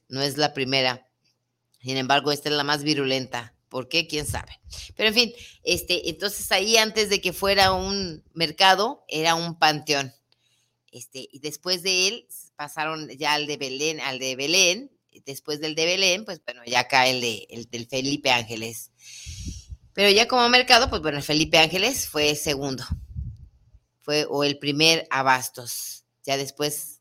[0.08, 1.06] no es la primera.
[1.82, 3.54] Sin embargo, esta es la más virulenta.
[3.68, 4.06] ¿Por qué?
[4.06, 4.58] ¿Quién sabe?
[4.96, 5.32] Pero en fin,
[5.64, 10.14] este, entonces ahí antes de que fuera un mercado, era un panteón.
[10.90, 12.26] Este, y después de él
[12.56, 14.90] pasaron ya al de Belén, al de Belén,
[15.24, 18.90] después del de Belén, pues bueno, ya cae el, de, el del Felipe Ángeles.
[19.92, 22.84] Pero ya como mercado, pues bueno, Felipe Ángeles fue segundo.
[24.00, 26.04] Fue o el primer Abastos.
[26.24, 27.00] Ya después,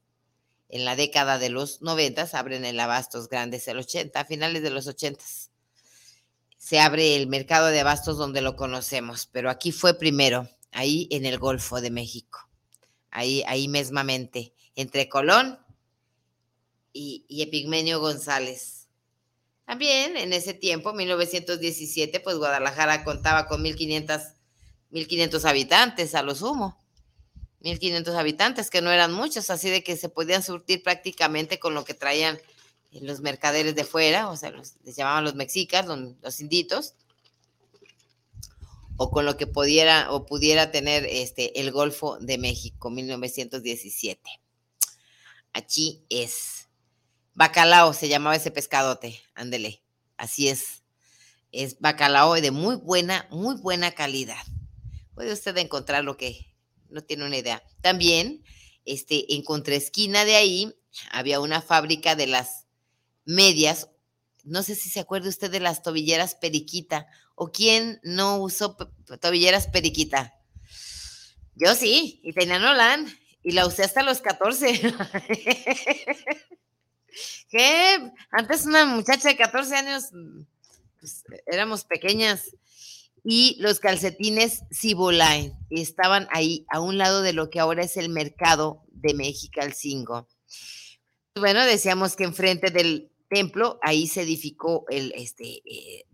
[0.69, 4.69] en la década de los noventas, abren el Abastos Grandes, el 80, a finales de
[4.69, 5.51] los ochentas.
[6.57, 11.25] Se abre el mercado de Abastos donde lo conocemos, pero aquí fue primero, ahí en
[11.25, 12.48] el Golfo de México.
[13.11, 15.59] Ahí, ahí mesmamente, entre Colón
[16.93, 18.87] y, Epigmenio González.
[19.65, 24.33] También en ese tiempo, 1917, pues Guadalajara contaba con 1.500,
[24.89, 26.83] 1500 habitantes a lo sumo.
[27.61, 31.83] 1.500 habitantes, que no eran muchos, así de que se podían surtir prácticamente con lo
[31.83, 32.39] que traían
[32.91, 36.95] los mercaderes de fuera, o sea, les llamaban los mexicas, los inditos,
[39.01, 44.19] o con lo que pudiera o pudiera tener este el Golfo de México 1917.
[45.53, 46.67] Aquí es
[47.33, 49.81] bacalao se llamaba ese pescadote, ándele.
[50.17, 50.83] Así es.
[51.53, 54.43] Es bacalao de muy buena, muy buena calidad.
[55.15, 56.53] Puede usted encontrar lo que
[56.89, 57.63] no tiene una idea.
[57.79, 58.43] También
[58.83, 60.75] este en contraesquina de ahí
[61.09, 62.65] había una fábrica de las
[63.23, 63.87] medias
[64.49, 68.75] no sé si se acuerda usted de las tobilleras periquita o quién no usó
[69.21, 70.35] tobilleras periquita.
[71.55, 73.07] Yo sí, y tenía Nolan,
[73.43, 74.81] y la usé hasta los 14.
[77.49, 78.11] ¿Qué?
[78.31, 80.05] Antes una muchacha de 14 años,
[80.99, 82.55] pues, éramos pequeñas.
[83.23, 88.09] Y los calcetines Ciboline estaban ahí a un lado de lo que ahora es el
[88.09, 90.27] mercado de México al Cingo.
[91.35, 96.05] Bueno, decíamos que enfrente del templo, ahí se edificó el, este, eh,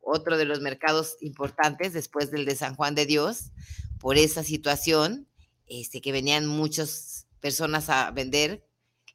[0.00, 3.50] otro de los mercados importantes después del de San Juan de Dios,
[3.98, 5.28] por esa situación,
[5.66, 8.66] este, que venían muchas personas a vender.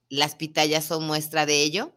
[0.10, 1.94] Las pitayas son muestra de ello.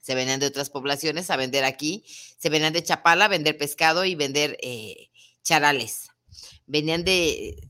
[0.00, 2.04] Se venían de otras poblaciones a vender aquí.
[2.38, 5.10] Se venían de Chapala a vender pescado y vender eh,
[5.42, 6.08] charales.
[6.66, 7.68] Venían de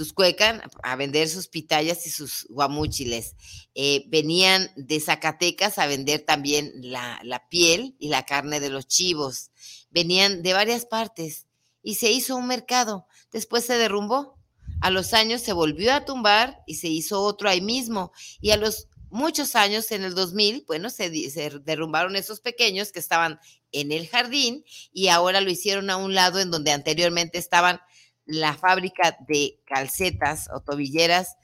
[0.00, 3.36] Tuscuecan a vender sus pitayas y sus guamúchiles.
[3.74, 7.20] Eh, venían de Zacatecas a vender también la,
[7.50, 9.50] piel y la carne de los chivos.
[9.90, 11.48] Venían de varias partes
[11.82, 13.06] y se hizo un mercado.
[13.30, 14.38] Después se derrumbó.
[14.80, 18.10] A los años se volvió a tumbar y se hizo otro ahí mismo.
[18.40, 23.00] Y a los muchos años, en el 2000, bueno, se, se derrumbaron esos pequeños que
[23.00, 23.38] estaban
[23.70, 27.82] en el jardín y ahora lo hicieron a un lado en donde anteriormente estaban
[28.30, 31.36] la fábrica de calcetas o tobilleras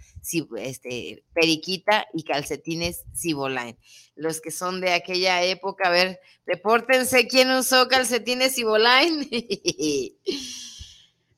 [0.57, 3.77] este, Periquita y calcetines Ciboline.
[4.15, 9.29] Los que son de aquella época, a ver, repórtense quién usó calcetines Ciboline.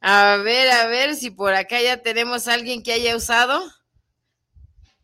[0.01, 3.63] a ver, a ver si por acá ya tenemos a alguien que haya usado.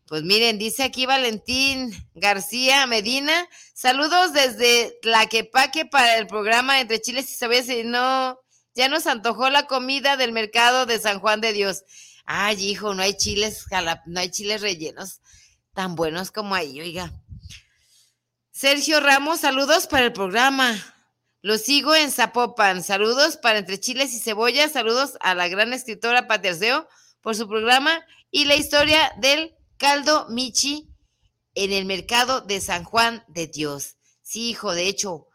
[0.07, 7.31] Pues miren, dice aquí Valentín García Medina, saludos desde Tlaquepaque para el programa Entre Chiles
[7.31, 8.39] y Sabes y no
[8.75, 11.83] ya nos antojó la comida del mercado de San Juan de Dios.
[12.25, 13.65] Ay, hijo, no hay chiles,
[14.05, 15.21] no hay chiles rellenos
[15.75, 17.13] tan buenos como ahí, oiga.
[18.51, 20.73] Sergio Ramos, saludos para el programa.
[21.41, 22.81] Lo sigo en Zapopan.
[22.81, 24.67] Saludos para Entre Chiles y Cebolla.
[24.69, 26.87] Saludos a la gran escritora Paterceo
[27.21, 30.89] por su programa y la historia del caldo Michi
[31.53, 33.97] en el mercado de San Juan de Dios.
[34.21, 35.27] Sí, hijo, de hecho,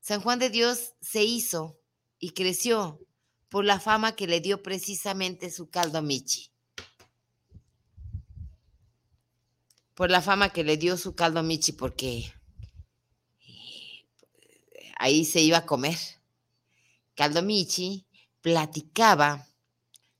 [0.00, 1.78] San Juan de Dios se hizo
[2.24, 2.98] y creció
[3.50, 6.50] por la fama que le dio precisamente su caldo Michi.
[9.94, 12.32] Por la fama que le dio su caldo Michi, porque
[13.40, 14.04] eh,
[14.98, 15.98] ahí se iba a comer.
[17.14, 18.06] Caldo Michi
[18.40, 19.46] platicaba.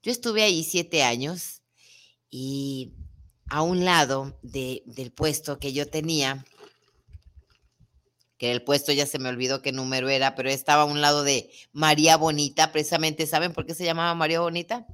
[0.02, 1.62] Yo estuve ahí siete años
[2.28, 2.92] y
[3.48, 6.44] a un lado del puesto que yo tenía,
[8.50, 11.50] el puesto ya se me olvidó qué número era, pero estaba a un lado de
[11.72, 14.86] María Bonita, precisamente, ¿saben por qué se llamaba María Bonita?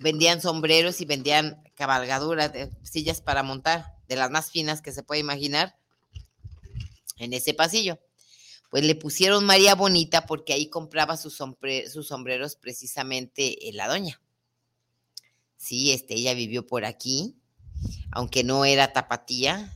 [0.00, 5.02] Vendían sombreros y vendían cabalgaduras, de sillas para montar, de las más finas que se
[5.02, 5.76] puede imaginar,
[7.16, 7.98] en ese pasillo.
[8.70, 11.40] Pues le pusieron María Bonita porque ahí compraba sus,
[11.90, 14.20] sus sombreros precisamente la doña.
[15.56, 17.36] Sí, este, ella vivió por aquí,
[18.12, 19.75] aunque no era tapatía,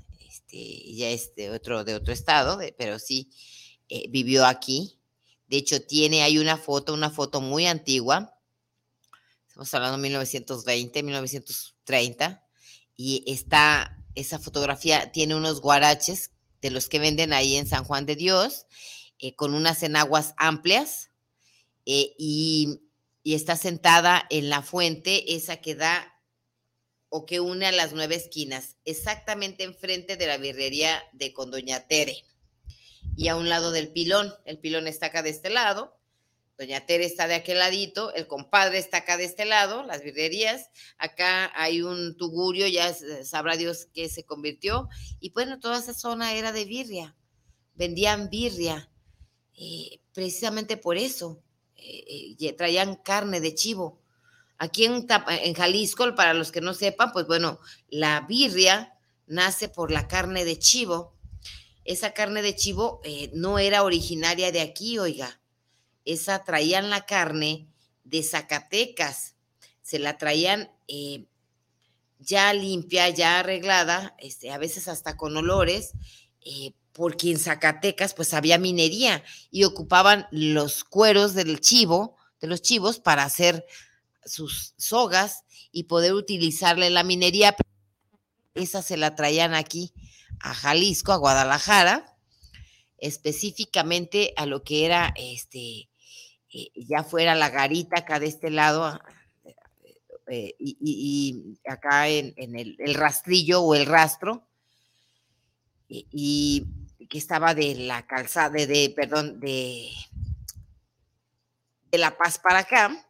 [0.51, 3.31] este, ya es de otro, de otro estado, pero sí
[3.89, 4.99] eh, vivió aquí.
[5.47, 8.37] De hecho, tiene, hay una foto, una foto muy antigua,
[9.49, 12.45] estamos hablando de 1920, 1930,
[12.97, 16.31] y está, esa fotografía tiene unos guaraches
[16.61, 18.67] de los que venden ahí en San Juan de Dios,
[19.19, 21.11] eh, con unas enaguas amplias,
[21.87, 22.81] eh, y
[23.25, 26.10] está sentada en la fuente, esa que da
[27.11, 32.25] o que une a las nueve esquinas, exactamente enfrente de la birrería de Condoña Tere.
[33.17, 36.01] Y a un lado del pilón, el pilón está acá de este lado,
[36.61, 40.69] Doña Tere está de aquel ladito, el compadre está acá de este lado, las birrerías,
[40.99, 42.95] acá hay un tugurio, ya
[43.25, 44.87] sabrá Dios qué se convirtió,
[45.21, 47.17] y bueno, toda esa zona era de birria,
[47.77, 48.91] vendían birria,
[49.55, 51.43] eh, precisamente por eso,
[51.77, 54.00] eh, eh, traían carne de chivo,
[54.63, 58.93] Aquí en, en Jalisco, para los que no sepan, pues bueno, la birria
[59.27, 61.17] nace por la carne de chivo.
[61.87, 65.41] Esa carne de chivo eh, no era originaria de aquí, oiga.
[66.05, 67.69] Esa traían la carne
[68.05, 69.35] de Zacatecas.
[69.81, 71.25] Se la traían eh,
[72.19, 75.93] ya limpia, ya arreglada, este, a veces hasta con olores,
[76.45, 82.61] eh, porque en Zacatecas pues había minería y ocupaban los cueros del chivo de los
[82.61, 83.65] chivos para hacer
[84.25, 87.57] sus sogas y poder utilizarle la minería.
[88.55, 89.93] Esa se la traían aquí
[90.41, 92.17] a Jalisco, a Guadalajara,
[92.99, 95.89] específicamente a lo que era este,
[96.53, 99.01] eh, ya fuera la garita acá de este lado,
[100.29, 104.47] eh, y, acá en, el, rastrillo o el rastro,
[105.89, 106.67] y,
[107.09, 109.89] que estaba de la calzada, de, perdón, de,
[111.91, 113.10] de La Paz para acá,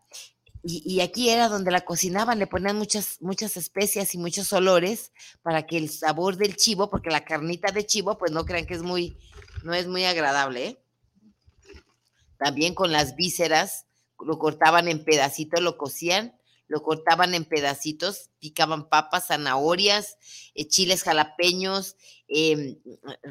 [0.62, 5.66] y, aquí era donde la cocinaban, le ponían muchas, muchas especias y muchos olores para
[5.66, 8.82] que el sabor del chivo, porque la carnita de chivo, pues no crean que es
[8.82, 9.16] muy,
[9.64, 10.66] no es muy agradable.
[10.66, 10.82] ¿eh?
[12.38, 13.86] También con las vísceras,
[14.18, 16.34] lo cortaban en pedacitos, lo cocían
[16.70, 20.16] lo cortaban en pedacitos, picaban papas, zanahorias,
[20.54, 21.96] eh, chiles jalapeños,
[22.28, 22.78] em,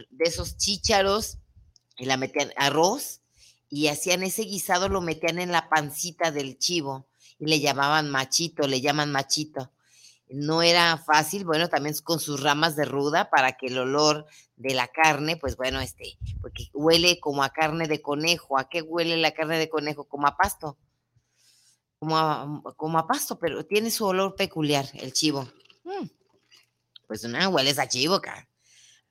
[0.10, 1.38] de esos chícharos,
[1.98, 3.22] y la metían arroz,
[3.70, 7.09] y hacían ese guisado, lo metían en la pancita del chivo, y
[7.48, 9.72] le llamaban machito, le llaman machito.
[10.30, 14.28] No era fácil, bueno, también con sus ramas de ruda para que el olor
[14.58, 18.60] de la carne, pues bueno, este, porque huele como a carne de conejo.
[18.60, 20.04] ¿A qué huele la carne de conejo?
[20.04, 20.78] Como a pasto
[22.00, 25.52] como a, como a pasto, pero tiene su olor peculiar, el chivo.
[25.84, 26.08] Mm,
[27.08, 28.48] pues no, huele a chivo, acá.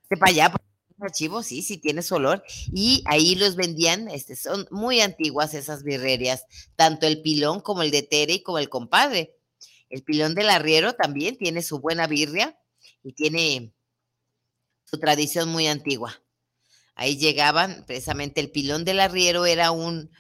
[0.03, 0.53] Este para allá,
[1.01, 2.43] a chivo, sí, sí tiene su olor.
[2.73, 6.45] Y ahí los vendían, este, son muy antiguas esas birrerías,
[6.77, 9.37] tanto el pilón como el de Tere y como el compadre.
[9.91, 12.59] El pilón del arriero también tiene su buena birria
[13.03, 13.73] y tiene
[14.85, 16.21] su tradición muy antigua.
[16.95, 20.11] Ahí llegaban, precisamente el pilón del arriero era un,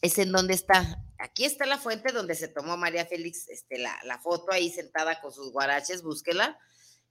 [0.00, 4.20] es en donde está Aquí está la fuente donde se tomó María Félix este, la,
[4.22, 6.58] foto ahí sentada con sus guaraches, búsquela.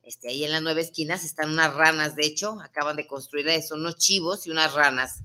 [0.03, 3.75] Este, ahí en las nueve esquinas están unas ranas, de hecho, acaban de construir eso,
[3.75, 5.21] unos chivos y unas ranas.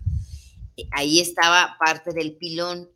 [0.76, 2.88] Eh, ahí estaba parte del pilón.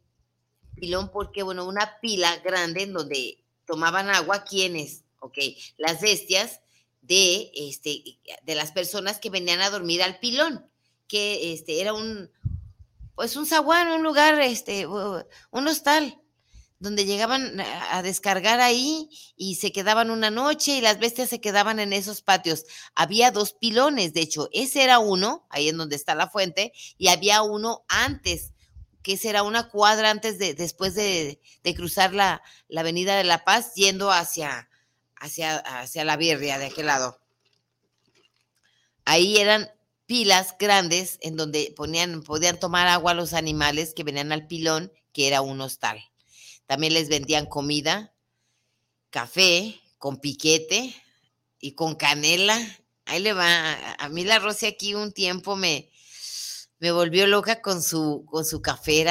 [0.77, 5.05] Pilón porque, bueno, una pila grande en donde tomaban agua, ¿quiénes?
[5.19, 5.39] Ok,
[5.77, 6.61] las bestias
[7.01, 10.65] de, este, de las personas que venían a dormir al pilón,
[11.09, 12.31] que este, era un,
[13.17, 16.22] pues un zaguán, un lugar, este, un hostal,
[16.83, 21.79] donde llegaban a descargar ahí y se quedaban una noche y las bestias se quedaban
[21.79, 22.65] en esos patios.
[22.97, 27.07] Había dos pilones, de hecho, ese era uno, ahí en donde está la fuente, y
[27.07, 28.53] había uno antes,
[29.05, 31.41] que ese era una cuadra antes de, después de,
[31.77, 34.69] cruzar la, la, avenida de La Paz, yendo hacia,
[35.15, 37.21] hacia, hacia la birria de aquel lado.
[39.05, 39.71] Ahí eran
[40.07, 45.29] pilas grandes en donde ponían, podían tomar agua los animales que venían al pilón, que
[45.29, 46.12] era un hostal.
[46.67, 48.15] También les vendían comida,
[49.11, 50.95] café con piquete
[51.61, 52.59] y con canela.
[53.05, 53.95] Ahí le va.
[53.95, 55.91] A mí la Rosy aquí un tiempo me,
[56.79, 59.07] me volvió loca con su, con su café,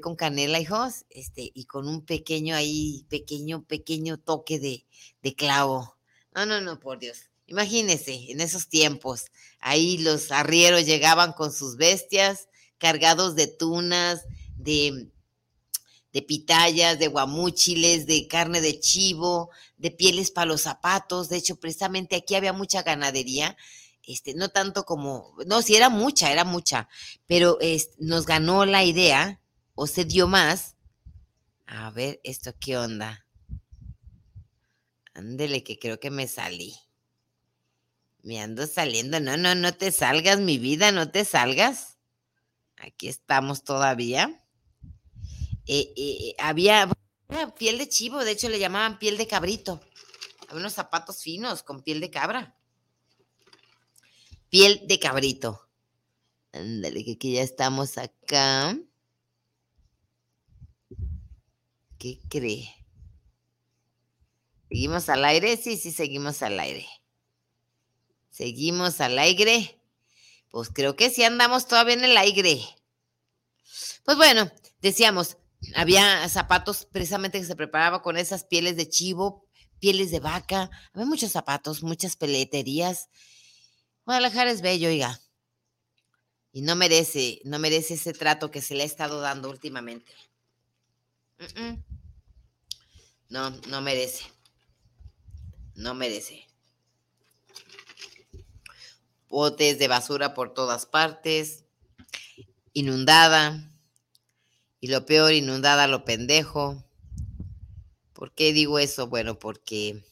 [0.00, 4.86] con canela, hijos, este, y con un pequeño ahí, pequeño, pequeño toque de,
[5.22, 5.96] de clavo.
[6.34, 7.30] No, no, no, por Dios.
[7.46, 9.26] Imagínense, en esos tiempos,
[9.58, 14.24] ahí los arrieros llegaban con sus bestias cargados de tunas,
[14.56, 15.08] de,
[16.12, 21.28] de pitayas, de guamúchiles, de carne de chivo, de pieles para los zapatos.
[21.28, 23.56] De hecho, precisamente aquí había mucha ganadería.
[24.04, 26.88] Este, no tanto como, no, sí era mucha, era mucha,
[27.26, 27.58] pero
[27.98, 29.40] nos ganó la idea,
[29.74, 30.76] o se dio más.
[31.66, 33.26] A ver, esto qué onda.
[35.14, 36.74] Ándele, que creo que me salí.
[38.22, 39.20] Me ando saliendo.
[39.20, 41.98] No, no, no te salgas, mi vida, no te salgas.
[42.76, 44.41] Aquí estamos todavía.
[45.66, 46.90] Eh, eh, había
[47.56, 49.80] piel de chivo, de hecho le llamaban piel de cabrito.
[50.48, 52.56] Había unos zapatos finos con piel de cabra.
[54.50, 55.68] Piel de cabrito.
[56.52, 58.76] Ándale, que, que ya estamos acá.
[61.98, 62.68] ¿Qué cree?
[64.68, 65.56] ¿Seguimos al aire?
[65.56, 66.86] Sí, sí, seguimos al aire.
[68.30, 69.78] Seguimos al aire.
[70.50, 72.60] Pues creo que sí andamos todavía en el aire.
[74.04, 74.50] Pues bueno,
[74.80, 75.36] decíamos,
[75.74, 79.46] había zapatos precisamente que se preparaba con esas pieles de chivo,
[79.78, 80.70] pieles de vaca.
[80.92, 83.08] Había muchos zapatos, muchas peleterías.
[84.04, 85.20] Guadalajara es bello, oiga.
[86.52, 90.12] Y no merece, no merece ese trato que se le ha estado dando últimamente.
[93.28, 94.24] No, no merece.
[95.74, 96.46] No merece
[99.32, 101.64] botes de basura por todas partes,
[102.74, 103.71] inundada,
[104.82, 106.84] y lo peor, inundada lo pendejo.
[108.12, 109.06] ¿Por qué digo eso?
[109.06, 110.02] Bueno, porque,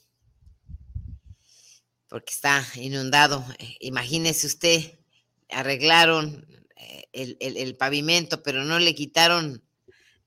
[2.09, 3.45] porque está inundado.
[3.81, 5.01] Imagínese usted,
[5.49, 6.47] arreglaron
[6.77, 9.61] eh, el, pavimento, pero no le quitaron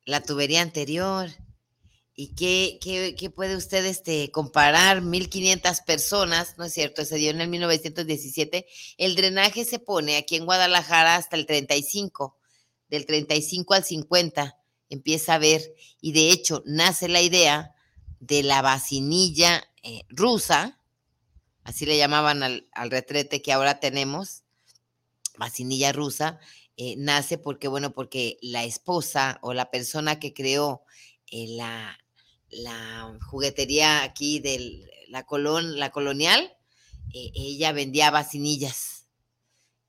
[0.04, 1.30] la tubería anterior.
[2.14, 2.80] ¿Y qué,
[3.18, 5.02] qué, puede usted este, comparar?
[5.02, 7.06] 1.500 personas, ¿no es cierto?
[7.06, 8.68] Se dio en el 1917.
[8.98, 12.38] El drenaje se pone aquí en Guadalajara hasta el 35,
[12.94, 14.56] del 35 al 50
[14.88, 17.74] empieza a ver, y de hecho nace la idea
[18.20, 20.80] de la vacinilla eh, rusa,
[21.64, 24.44] así le llamaban al, retrete que ahora tenemos,
[25.39, 26.39] vacinilla rusa,
[26.78, 30.84] eh, nace porque, bueno, porque la esposa o la persona que creó
[31.32, 31.98] eh, la,
[32.52, 36.56] la, juguetería aquí de la, colon, la colonial,
[37.12, 39.08] ella vendía vacinillas.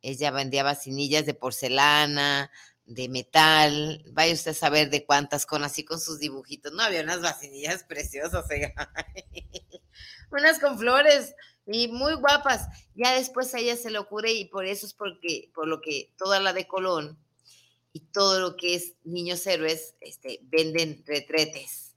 [0.00, 2.50] Ella vendía vacinillas de porcelana,
[2.86, 6.72] de metal, vaya usted a saber de cuántas, con así con sus dibujitos.
[6.72, 8.44] No, había unas vacinillas preciosas,
[10.30, 11.34] unas con flores
[11.66, 12.68] y muy guapas.
[12.94, 16.12] Ya después a ella se le ocurre y por eso es porque, por lo que
[16.18, 17.18] toda la de Colón
[17.92, 21.94] y todo lo que es niños héroes, este, venden retretes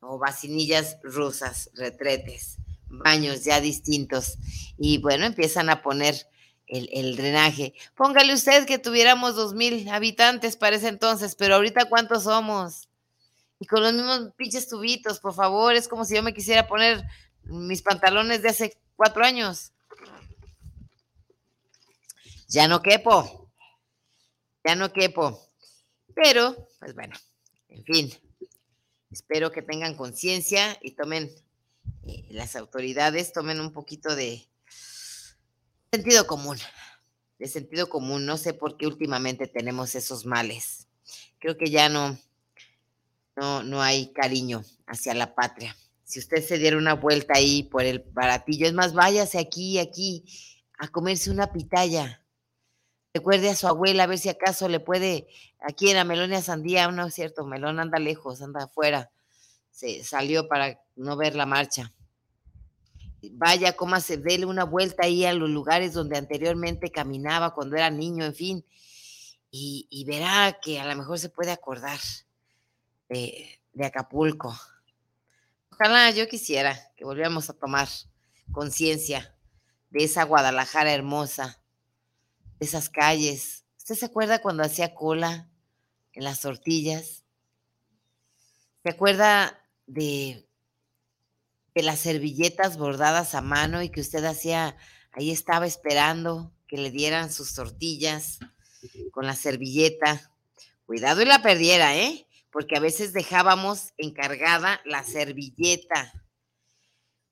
[0.00, 4.38] o vacinillas rusas, retretes, baños ya distintos.
[4.76, 6.26] Y bueno, empiezan a poner
[6.74, 7.74] el, drenaje.
[7.94, 12.88] Póngale usted que tuviéramos dos mil habitantes para ese entonces, pero ahorita cuántos somos.
[13.60, 17.04] Y con los mismos pinches tubitos, por favor, es como si yo me quisiera poner
[17.44, 19.72] mis pantalones de hace cuatro años.
[22.48, 23.50] Ya no quepo,
[24.64, 25.40] ya no quepo.
[26.14, 27.14] Pero, pues bueno,
[27.68, 28.12] en fin,
[29.10, 31.30] espero que tengan conciencia y tomen,
[32.06, 34.46] eh, las autoridades tomen un poquito de,
[35.94, 36.58] Sentido común,
[37.38, 38.26] de sentido común.
[38.26, 40.88] No sé por qué últimamente tenemos esos males.
[41.38, 42.18] Creo que ya no,
[43.36, 45.76] no, no hay cariño hacia la patria.
[46.02, 50.24] Si usted se diera una vuelta ahí por el baratillo, es más, váyase aquí, aquí,
[50.80, 52.26] a comerse una pitaya.
[53.14, 55.28] Recuerde a su abuela a ver si acaso le puede,
[55.60, 59.12] aquí en la Melonia Sandía, no es cierto, Melón anda lejos, anda afuera.
[59.70, 61.94] Se salió para no ver la marcha
[63.34, 68.24] vaya, se dele una vuelta ahí a los lugares donde anteriormente caminaba cuando era niño,
[68.24, 68.66] en fin,
[69.50, 72.00] y, verá que a lo mejor se puede acordar
[73.08, 74.58] de, de Acapulco.
[75.70, 77.88] Ojalá yo quisiera que volviéramos a tomar
[78.50, 79.36] conciencia
[79.90, 81.62] de esa Guadalajara hermosa,
[82.58, 83.64] de esas calles.
[83.78, 85.48] ¿Usted se acuerda cuando hacía cola
[86.14, 87.24] en las tortillas?
[88.82, 90.48] ¿Se acuerda de
[91.74, 94.76] de las servilletas bordadas a mano y que usted hacía,
[95.12, 98.38] ahí estaba esperando que le dieran sus tortillas
[99.10, 100.30] con la servilleta.
[100.86, 102.26] Cuidado y la perdiera, ¿eh?
[102.50, 106.12] Porque a veces dejábamos encargada la servilleta.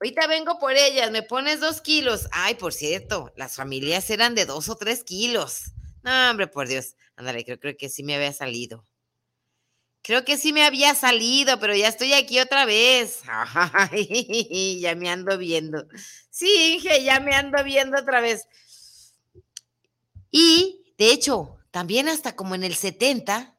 [0.01, 2.27] Ahorita vengo por ellas, me pones dos kilos.
[2.33, 5.73] Ay, por cierto, las familias eran de dos o tres kilos.
[6.03, 6.97] No, hombre, por Dios.
[7.15, 8.85] Ándale, creo, creo que sí me había salido.
[10.03, 13.21] Creo que sí me había salido, pero ya estoy aquí otra vez.
[13.55, 15.87] Ay, ya me ando viendo.
[16.29, 18.49] Sí, Inge, ya me ando viendo otra vez.
[20.33, 23.57] Y, de hecho, también hasta como en el 70,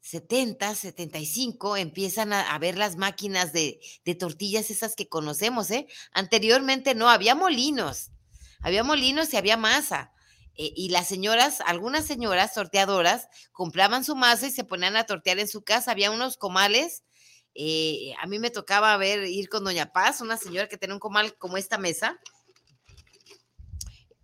[0.00, 5.86] 70, 75, empiezan a, ver las máquinas de, de, tortillas esas que conocemos, ¿eh?
[6.12, 8.10] Anteriormente no, había molinos,
[8.60, 10.12] había molinos y había masa.
[10.62, 15.38] Eh, y las señoras, algunas señoras sorteadoras, compraban su masa y se ponían a tortear
[15.38, 15.90] en su casa.
[15.90, 17.02] Había unos comales.
[17.54, 21.00] Eh, a mí me tocaba ver, ir con Doña Paz, una señora que tenía un
[21.00, 22.20] comal como esta mesa,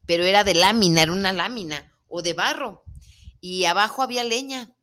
[0.04, 2.84] pero era de lámina, era una lámina o de barro.
[3.40, 4.76] Y abajo había leña.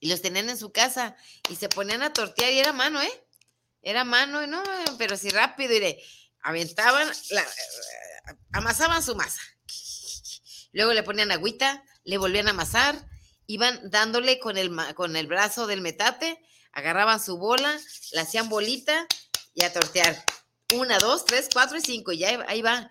[0.00, 1.14] Y los tenían en su casa
[1.48, 3.24] y se ponían a tortear y era mano, ¿eh?
[3.82, 4.64] Era mano, no,
[4.98, 6.02] pero sí rápido y le
[6.42, 9.40] aventaban, la, eh, amasaban su masa
[10.72, 12.96] luego le ponían agüita, le volvían a amasar,
[13.46, 16.38] iban dándole con el, con el brazo del metate,
[16.72, 17.78] agarraban su bola,
[18.12, 19.06] la hacían bolita
[19.54, 20.24] y a tortear.
[20.74, 22.88] Una, dos, tres, cuatro y cinco, y ya ahí va.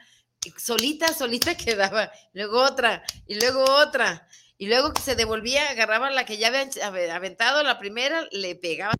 [0.57, 2.11] Solita, solita quedaba.
[2.33, 4.27] Luego otra, y luego otra.
[4.57, 8.93] Y luego que se devolvía, agarraba la que ya había aventado, la primera, le pegaba,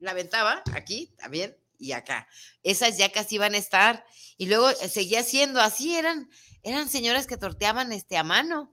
[0.00, 2.26] la aventaba aquí también y acá.
[2.62, 4.04] Esas ya casi iban a estar.
[4.36, 6.28] Y luego eh, seguía siendo así, eran
[6.64, 8.72] eran señoras que torteaban este, a mano.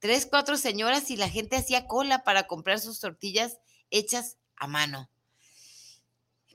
[0.00, 3.58] Tres, cuatro señoras y la gente hacía cola para comprar sus tortillas
[3.90, 5.08] hechas a mano.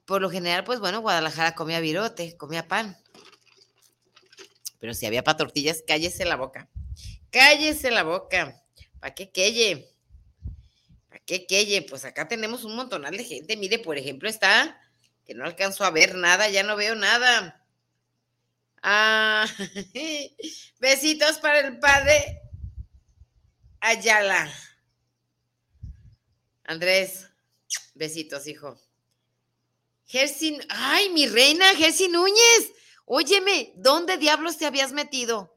[0.06, 2.98] Por lo general, pues bueno, Guadalajara comía virote, comía pan.
[4.80, 6.70] Pero si había para tortillas, cállese la boca.
[7.32, 8.62] Cállese la boca.
[9.00, 9.90] ¿Para qué queye?
[11.08, 11.84] ¿Para qué queye?
[11.84, 13.56] Pues acá tenemos un montonal de gente.
[13.56, 14.78] Mire, por ejemplo, está
[15.26, 17.66] que no alcanzo a ver nada, ya no veo nada.
[18.82, 19.48] Ah,
[20.80, 22.42] besitos para el padre
[23.86, 24.52] Ayala.
[26.64, 27.30] Andrés,
[27.94, 28.82] besitos, hijo.
[30.08, 32.72] Gersin, ay, mi reina, Gersin Núñez.
[33.06, 35.56] Óyeme, ¿dónde diablos te habías metido?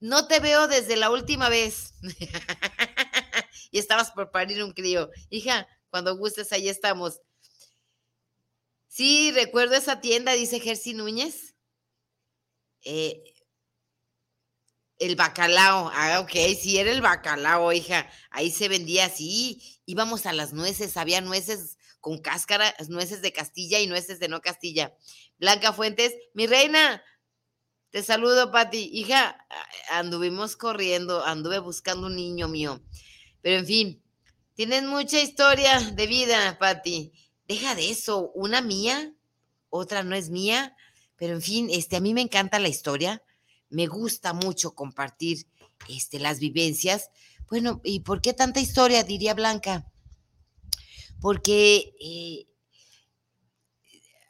[0.00, 1.94] No te veo desde la última vez.
[3.70, 5.08] y estabas por parir un crío.
[5.28, 7.20] Hija, cuando gustes, ahí estamos.
[8.90, 11.54] Sí, recuerdo esa tienda, dice Gersi Núñez.
[12.84, 13.22] Eh,
[14.98, 18.10] el bacalao, ah, ok, sí, era el bacalao, hija.
[18.30, 19.80] Ahí se vendía así.
[19.86, 24.40] Íbamos a las nueces, había nueces con cáscara, nueces de Castilla y nueces de no
[24.40, 24.92] Castilla.
[25.38, 27.00] Blanca Fuentes, mi reina,
[27.90, 28.90] te saludo, Pati.
[28.92, 29.46] Hija,
[29.90, 32.82] anduvimos corriendo, anduve buscando un niño mío.
[33.40, 34.02] Pero en fin,
[34.54, 37.12] tienes mucha historia de vida, Pati
[37.50, 39.12] deja de eso, una mía,
[39.70, 40.76] otra no es mía,
[41.16, 43.24] pero en fin, este, a mí me encanta la historia,
[43.70, 45.48] me gusta mucho compartir
[45.88, 47.10] este, las vivencias.
[47.48, 49.02] Bueno, ¿y por qué tanta historia?
[49.02, 49.90] Diría Blanca.
[51.20, 52.46] Porque eh,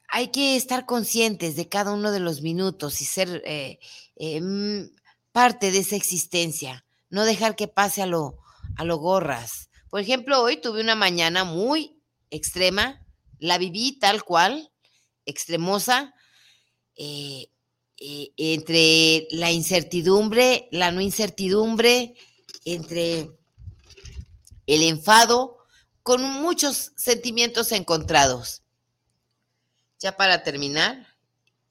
[0.08, 3.80] hay que estar conscientes de cada uno de los minutos y ser eh,
[4.16, 4.90] em,
[5.30, 8.38] parte de esa existencia, no dejar que pase a lo,
[8.78, 9.68] a lo gorras.
[9.90, 12.00] Por ejemplo, hoy tuve una mañana muy
[12.30, 12.99] extrema,
[13.40, 14.70] la viví tal cual,
[15.26, 16.14] extremosa,
[16.96, 17.50] eh,
[17.98, 22.14] eh, entre la incertidumbre, la no incertidumbre,
[22.64, 23.30] entre
[24.66, 25.58] el enfado,
[26.02, 28.62] con muchos sentimientos encontrados.
[29.98, 31.06] Ya para terminar,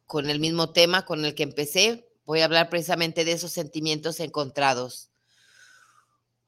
[0.05, 4.19] con el mismo tema con el que empecé, voy a hablar precisamente de esos sentimientos
[4.19, 5.09] encontrados.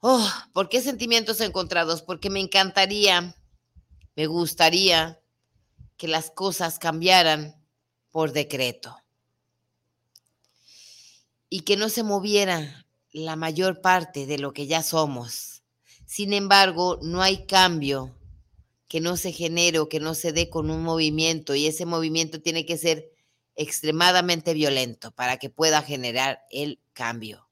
[0.00, 2.02] Oh, ¿por qué sentimientos encontrados?
[2.02, 3.36] Porque me encantaría
[4.16, 5.20] me gustaría
[5.96, 7.56] que las cosas cambiaran
[8.10, 8.96] por decreto
[11.48, 15.62] y que no se moviera la mayor parte de lo que ya somos.
[16.06, 18.14] Sin embargo, no hay cambio
[18.88, 22.40] que no se genere o que no se dé con un movimiento y ese movimiento
[22.40, 23.10] tiene que ser
[23.54, 27.48] extremadamente violento para que pueda generar el cambio.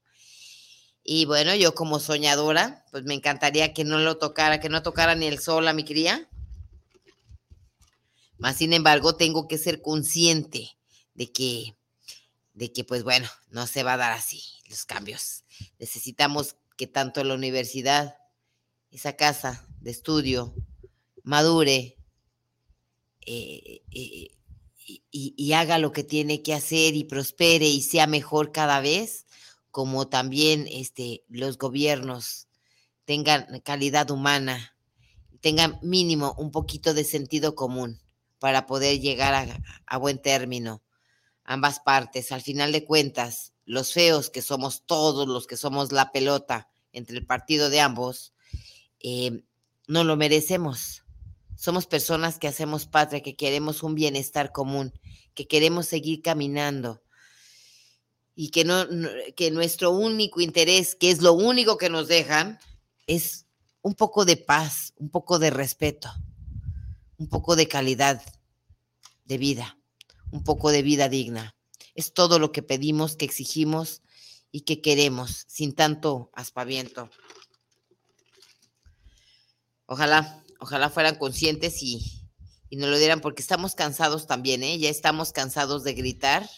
[1.03, 5.15] Y bueno, yo como soñadora, pues me encantaría que no lo tocara, que no tocara
[5.15, 6.30] ni el sol a mi cría,
[8.41, 10.71] más sin embargo, tengo que ser consciente
[11.13, 11.77] de que,
[12.55, 15.45] de que, pues bueno, no se va a dar así los cambios.
[15.79, 18.17] Necesitamos que tanto la universidad,
[18.91, 20.55] esa casa de estudio,
[21.23, 21.99] madure
[23.27, 24.31] eh, eh,
[24.87, 29.27] y, y, haga lo que tiene que hacer y prospere y sea mejor cada vez,
[29.71, 32.49] como también este, los gobiernos
[33.05, 34.75] tengan calidad humana,
[35.43, 38.01] tengan mínimo un poquito de sentido común
[38.41, 40.83] para poder llegar a, buen término.
[41.45, 46.11] Ambas partes, al final de cuentas, los feos que somos todos los que somos la
[46.11, 48.33] pelota entre el partido de ambos,
[48.99, 49.45] eh,
[49.87, 51.05] no lo merecemos.
[51.55, 54.93] Somos personas que hacemos patria, que queremos un bienestar común,
[55.35, 57.03] que queremos seguir caminando
[58.35, 58.87] y que, no,
[59.37, 62.59] que nuestro único interés, que es lo único que nos dejan,
[63.07, 63.47] es
[63.83, 66.11] un poco de paz, un poco de respeto
[67.21, 68.23] un poco de calidad
[69.27, 69.79] de vida,
[70.33, 71.55] un poco de vida digna.
[71.95, 74.01] Es todo lo que pedimos, que exigimos
[74.51, 77.11] y que queremos, sin tanto aspaviento.
[79.85, 82.27] Ojalá, ojalá fueran conscientes y,
[82.71, 84.79] y nos lo dieran, porque estamos cansados también, ¿eh?
[84.79, 86.49] Ya estamos cansados de gritar.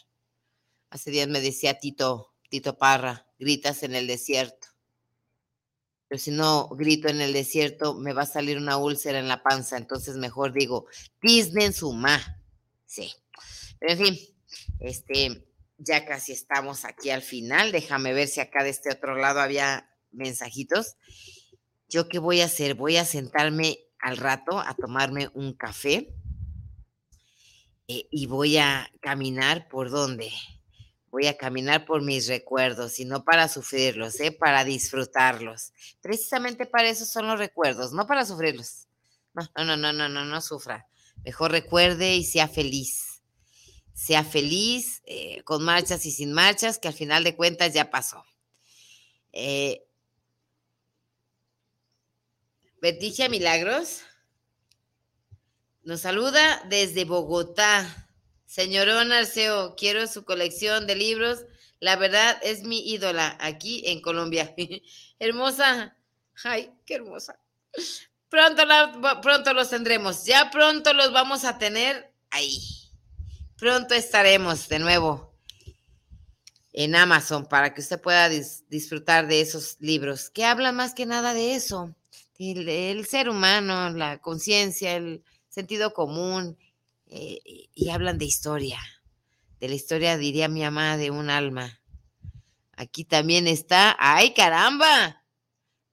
[0.90, 4.61] Hace días me decía Tito, Tito Parra, gritas en el desierto
[6.12, 9.42] pero si no grito en el desierto, me va a salir una úlcera en la
[9.42, 10.84] panza, entonces mejor digo,
[11.22, 12.20] en su ma.
[12.84, 13.10] Sí.
[13.80, 14.18] En fin,
[14.78, 15.48] este,
[15.78, 17.72] ya casi estamos aquí al final.
[17.72, 20.96] Déjame ver si acá de este otro lado había mensajitos.
[21.88, 22.74] ¿Yo qué voy a hacer?
[22.74, 26.12] Voy a sentarme al rato a tomarme un café
[27.88, 30.30] eh, y voy a caminar por dónde?
[31.12, 34.32] Voy a caminar por mis recuerdos y no para sufrirlos, ¿eh?
[34.32, 35.74] para disfrutarlos.
[36.00, 38.88] Precisamente para eso son los recuerdos, no para sufrirlos.
[39.34, 40.88] No, no, no, no, no, no, sufra.
[41.22, 43.22] Mejor recuerde y sea feliz.
[43.92, 48.24] Sea feliz eh, con marchas y sin marchas, que al final de cuentas ya pasó.
[49.32, 49.84] Eh,
[53.28, 54.00] Milagros
[55.82, 58.08] nos saluda desde Bogotá.
[58.52, 61.46] Señorón Arceo, quiero su colección de libros.
[61.80, 64.54] La verdad es mi ídola aquí en Colombia.
[65.18, 65.96] hermosa.
[66.44, 67.40] Ay, qué hermosa.
[68.28, 68.62] Pronto,
[69.22, 70.26] pronto los tendremos.
[70.26, 72.60] Ya pronto los vamos a tener ahí.
[73.56, 75.34] Pronto estaremos de nuevo
[76.74, 81.32] en Amazon para que usted pueda disfrutar de esos libros que hablan más que nada
[81.32, 81.94] de eso,
[82.38, 86.58] el, ser humano, la conciencia, el sentido común,
[87.14, 88.80] eh, y hablan de historia,
[89.60, 91.80] de la historia, diría mi mamá, de un alma.
[92.72, 95.22] Aquí también está, ¡ay caramba!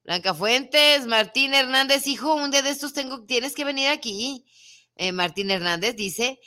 [0.03, 4.45] Blanca Fuentes, Martín Hernández, hijo, un día de estos tengo, tienes que venir aquí.
[4.95, 6.39] Eh, Martín Hernández dice,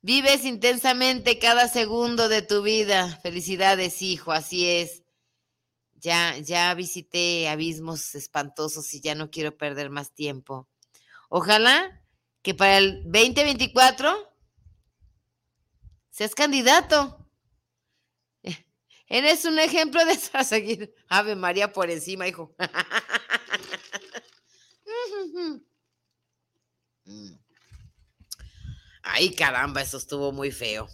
[0.00, 3.20] vives intensamente cada segundo de tu vida.
[3.22, 5.02] Felicidades, hijo, así es.
[5.94, 10.67] Ya, ya visité abismos espantosos y ya no quiero perder más tiempo.
[11.28, 12.02] Ojalá
[12.42, 14.34] que para el 2024
[16.10, 17.30] seas candidato.
[19.08, 20.94] Eres un ejemplo de seguir.
[21.08, 22.54] Ave María por encima, hijo.
[29.02, 30.88] Ay, caramba, eso estuvo muy feo.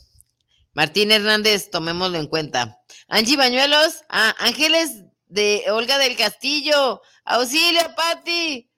[0.72, 2.80] Martín Hernández, tomémoslo en cuenta.
[3.08, 8.70] Angie Bañuelos, ah, Ángeles de Olga del Castillo, auxilio, Patti.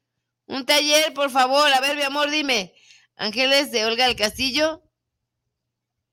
[0.46, 1.72] Un taller, por favor.
[1.72, 2.74] A ver, mi amor, dime.
[3.16, 4.82] Ángeles de Olga del Castillo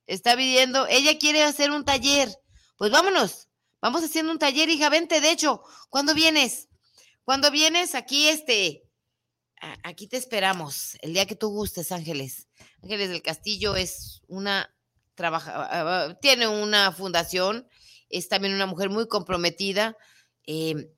[0.08, 2.30] está pidiendo, ella quiere hacer un taller.
[2.78, 3.50] Pues vámonos,
[3.82, 6.70] vamos haciendo un taller, hija, vente, de hecho, ¿cuándo vienes?
[7.24, 7.96] ¿Cuándo vienes?
[7.96, 8.84] Aquí, este,
[9.84, 12.48] aquí te esperamos, el día que tú gustes, Ángeles.
[12.82, 14.74] Ángeles del Castillo es una
[15.16, 17.68] trabaja, ah, ah, tiene una fundación,
[18.10, 19.96] es también una mujer muy comprometida,
[20.46, 20.90] eh,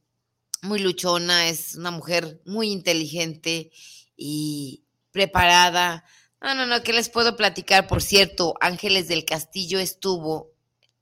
[0.66, 3.72] muy luchona, es una mujer muy inteligente
[4.18, 6.03] y preparada.
[6.41, 7.88] No, no, no, ¿qué les puedo platicar?
[7.88, 10.51] Por cierto, Ángeles del Castillo estuvo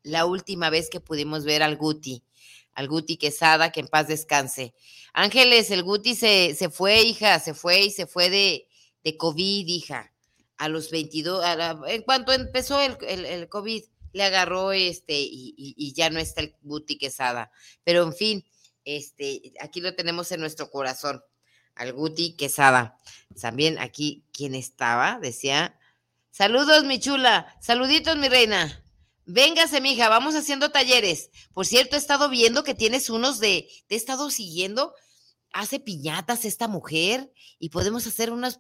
[0.03, 2.23] la última vez que pudimos ver al Guti,
[2.73, 4.73] al Guti Quesada, que en paz descanse.
[5.13, 8.67] Ángeles, el Guti se, se fue, hija, se fue y se fue de,
[9.03, 10.13] de COVID, hija
[10.57, 11.43] a los 22,
[11.87, 13.83] en cuanto empezó el, el, COVID,
[14.13, 17.51] le agarró este y, ya no está el Guti Quesada.
[17.83, 18.45] Pero en fin,
[18.85, 21.23] este, aquí lo tenemos en nuestro corazón,
[21.75, 22.97] al Guti Quesada.
[23.39, 25.79] También aquí, quien estaba, decía,
[26.31, 28.83] saludos mi chula, saluditos mi reina.
[29.25, 31.31] Véngase, mija, vamos haciendo talleres.
[31.53, 34.93] Por cierto, he estado viendo que tienes unos de, te he estado siguiendo,
[35.53, 38.59] hace piñatas esta mujer y podemos hacer unas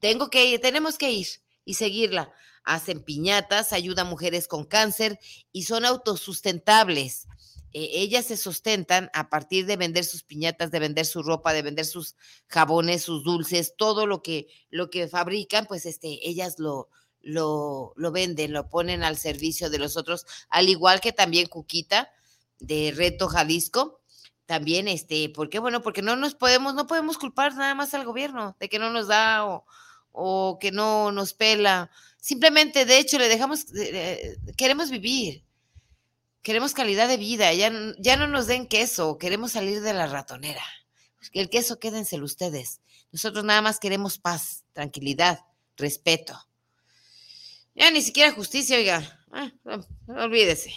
[0.00, 1.26] tengo que ir, tenemos que ir
[1.64, 2.32] y seguirla.
[2.64, 5.18] Hacen piñatas, ayuda a mujeres con cáncer
[5.52, 7.26] y son autosustentables.
[7.74, 11.62] Eh, ellas se sustentan a partir de vender sus piñatas, de vender su ropa, de
[11.62, 12.14] vender sus
[12.46, 16.88] jabones, sus dulces, todo lo que, lo que fabrican, pues este, ellas lo,
[17.20, 22.12] lo, lo venden, lo ponen al servicio de los otros, al igual que también Cuquita
[22.60, 24.00] de Reto Jalisco,
[24.46, 25.58] también, este, ¿por qué?
[25.58, 28.90] Bueno, porque no nos podemos, no podemos culpar nada más al gobierno de que no
[28.90, 29.66] nos da o,
[30.12, 31.90] o que no nos pela.
[32.20, 33.66] Simplemente, de hecho, le dejamos,
[34.56, 35.44] queremos vivir,
[36.44, 40.62] queremos calidad de vida, ya, ya no nos den queso, queremos salir de la ratonera.
[41.32, 42.80] El queso quédenselo ustedes.
[43.10, 45.40] Nosotros nada más queremos paz, tranquilidad,
[45.76, 46.38] respeto.
[47.74, 49.26] Ya ni siquiera justicia, oiga.
[49.32, 49.50] Ah,
[50.06, 50.72] olvídese.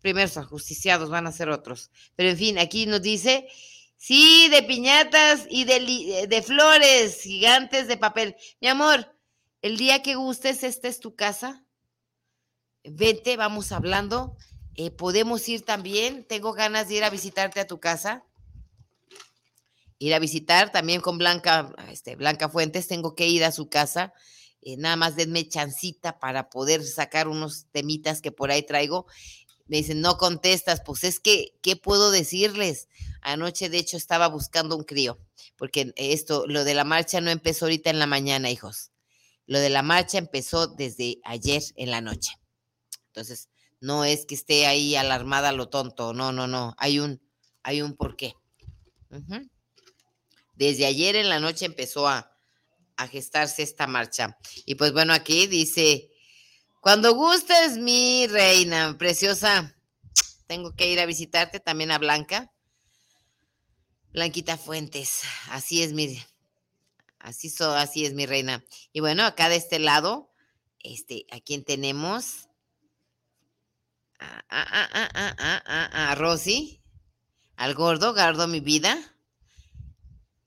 [0.00, 1.92] Primeros ajusticiados van a ser otros.
[2.16, 3.46] Pero en fin, aquí nos dice
[4.02, 8.34] Sí, de piñatas y de, de, flores gigantes de papel.
[8.60, 9.16] Mi amor,
[9.60, 11.64] el día que gustes, esta es tu casa.
[12.82, 14.36] Vente, vamos hablando.
[14.76, 16.24] Eh, podemos ir también.
[16.24, 18.24] Tengo ganas de ir a visitarte a tu casa.
[19.98, 22.88] Ir a visitar también con Blanca, este, Blanca Fuentes.
[22.88, 24.12] Tengo que ir a su casa.
[24.62, 29.06] Eh, nada más denme chancita para poder sacar unos temitas que por ahí traigo.
[29.66, 30.80] Me dicen, no contestas.
[30.84, 32.88] Pues es que, ¿qué puedo decirles?
[33.20, 35.18] Anoche, de hecho, estaba buscando un crío,
[35.56, 38.90] porque esto, lo de la marcha no empezó ahorita en la mañana, hijos.
[39.46, 42.32] Lo de la marcha empezó desde ayer en la noche.
[43.08, 43.48] Entonces,
[43.82, 46.74] no es que esté ahí alarmada lo tonto, no, no, no.
[46.78, 47.20] Hay un,
[47.64, 48.36] hay un porqué.
[50.54, 52.32] Desde ayer en la noche empezó a,
[52.96, 54.38] a gestarse esta marcha.
[54.66, 56.12] Y pues bueno, aquí dice,
[56.80, 59.76] cuando gustes, mi reina preciosa,
[60.46, 62.52] tengo que ir a visitarte también a Blanca.
[64.12, 66.22] Blanquita Fuentes, así es mi,
[67.18, 68.64] así, so, así es mi reina.
[68.92, 70.30] Y bueno, acá de este lado,
[70.78, 72.48] este, ¿a quién tenemos?
[74.22, 76.80] A, a, a, Rosy,
[77.56, 78.98] al gordo, gordo mi vida.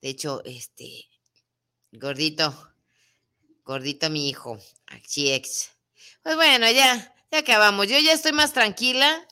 [0.02, 1.06] De hecho, este,
[1.92, 2.72] gordito,
[3.64, 4.60] gordito mi hijo,
[4.92, 5.72] ex.
[6.24, 7.88] Pues bueno, ya, ya acabamos.
[7.88, 9.26] Yo ya estoy más tranquila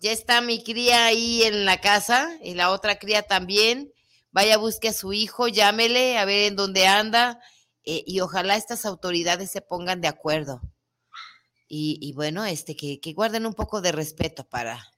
[0.00, 3.92] ya está mi cría ahí en la casa y la otra cría también.
[4.32, 7.38] Vaya, busque a su hijo, llámele a ver en dónde anda
[7.84, 10.62] eh, y ojalá estas autoridades se pongan de acuerdo.
[11.72, 14.92] Y, bueno, este, que, guarden un poco de respeto para,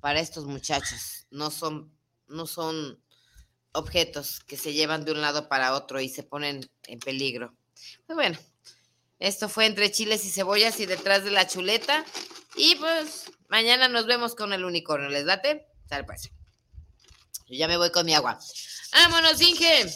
[0.00, 1.28] para estos muchachos.
[1.30, 3.00] No son, no son
[3.70, 7.54] objetos que se llevan de un lado para otro y se ponen en peligro.
[8.06, 8.36] Pues bueno,
[9.20, 12.04] esto fue entre chiles y cebollas y detrás de la chuleta.
[12.56, 15.08] Y pues mañana nos vemos con el unicornio.
[15.10, 15.68] ¿Les date?
[15.88, 16.32] Sale pues.
[17.46, 18.36] Yo ya me voy con mi agua.
[18.92, 19.86] ¡Vámonos, Inge!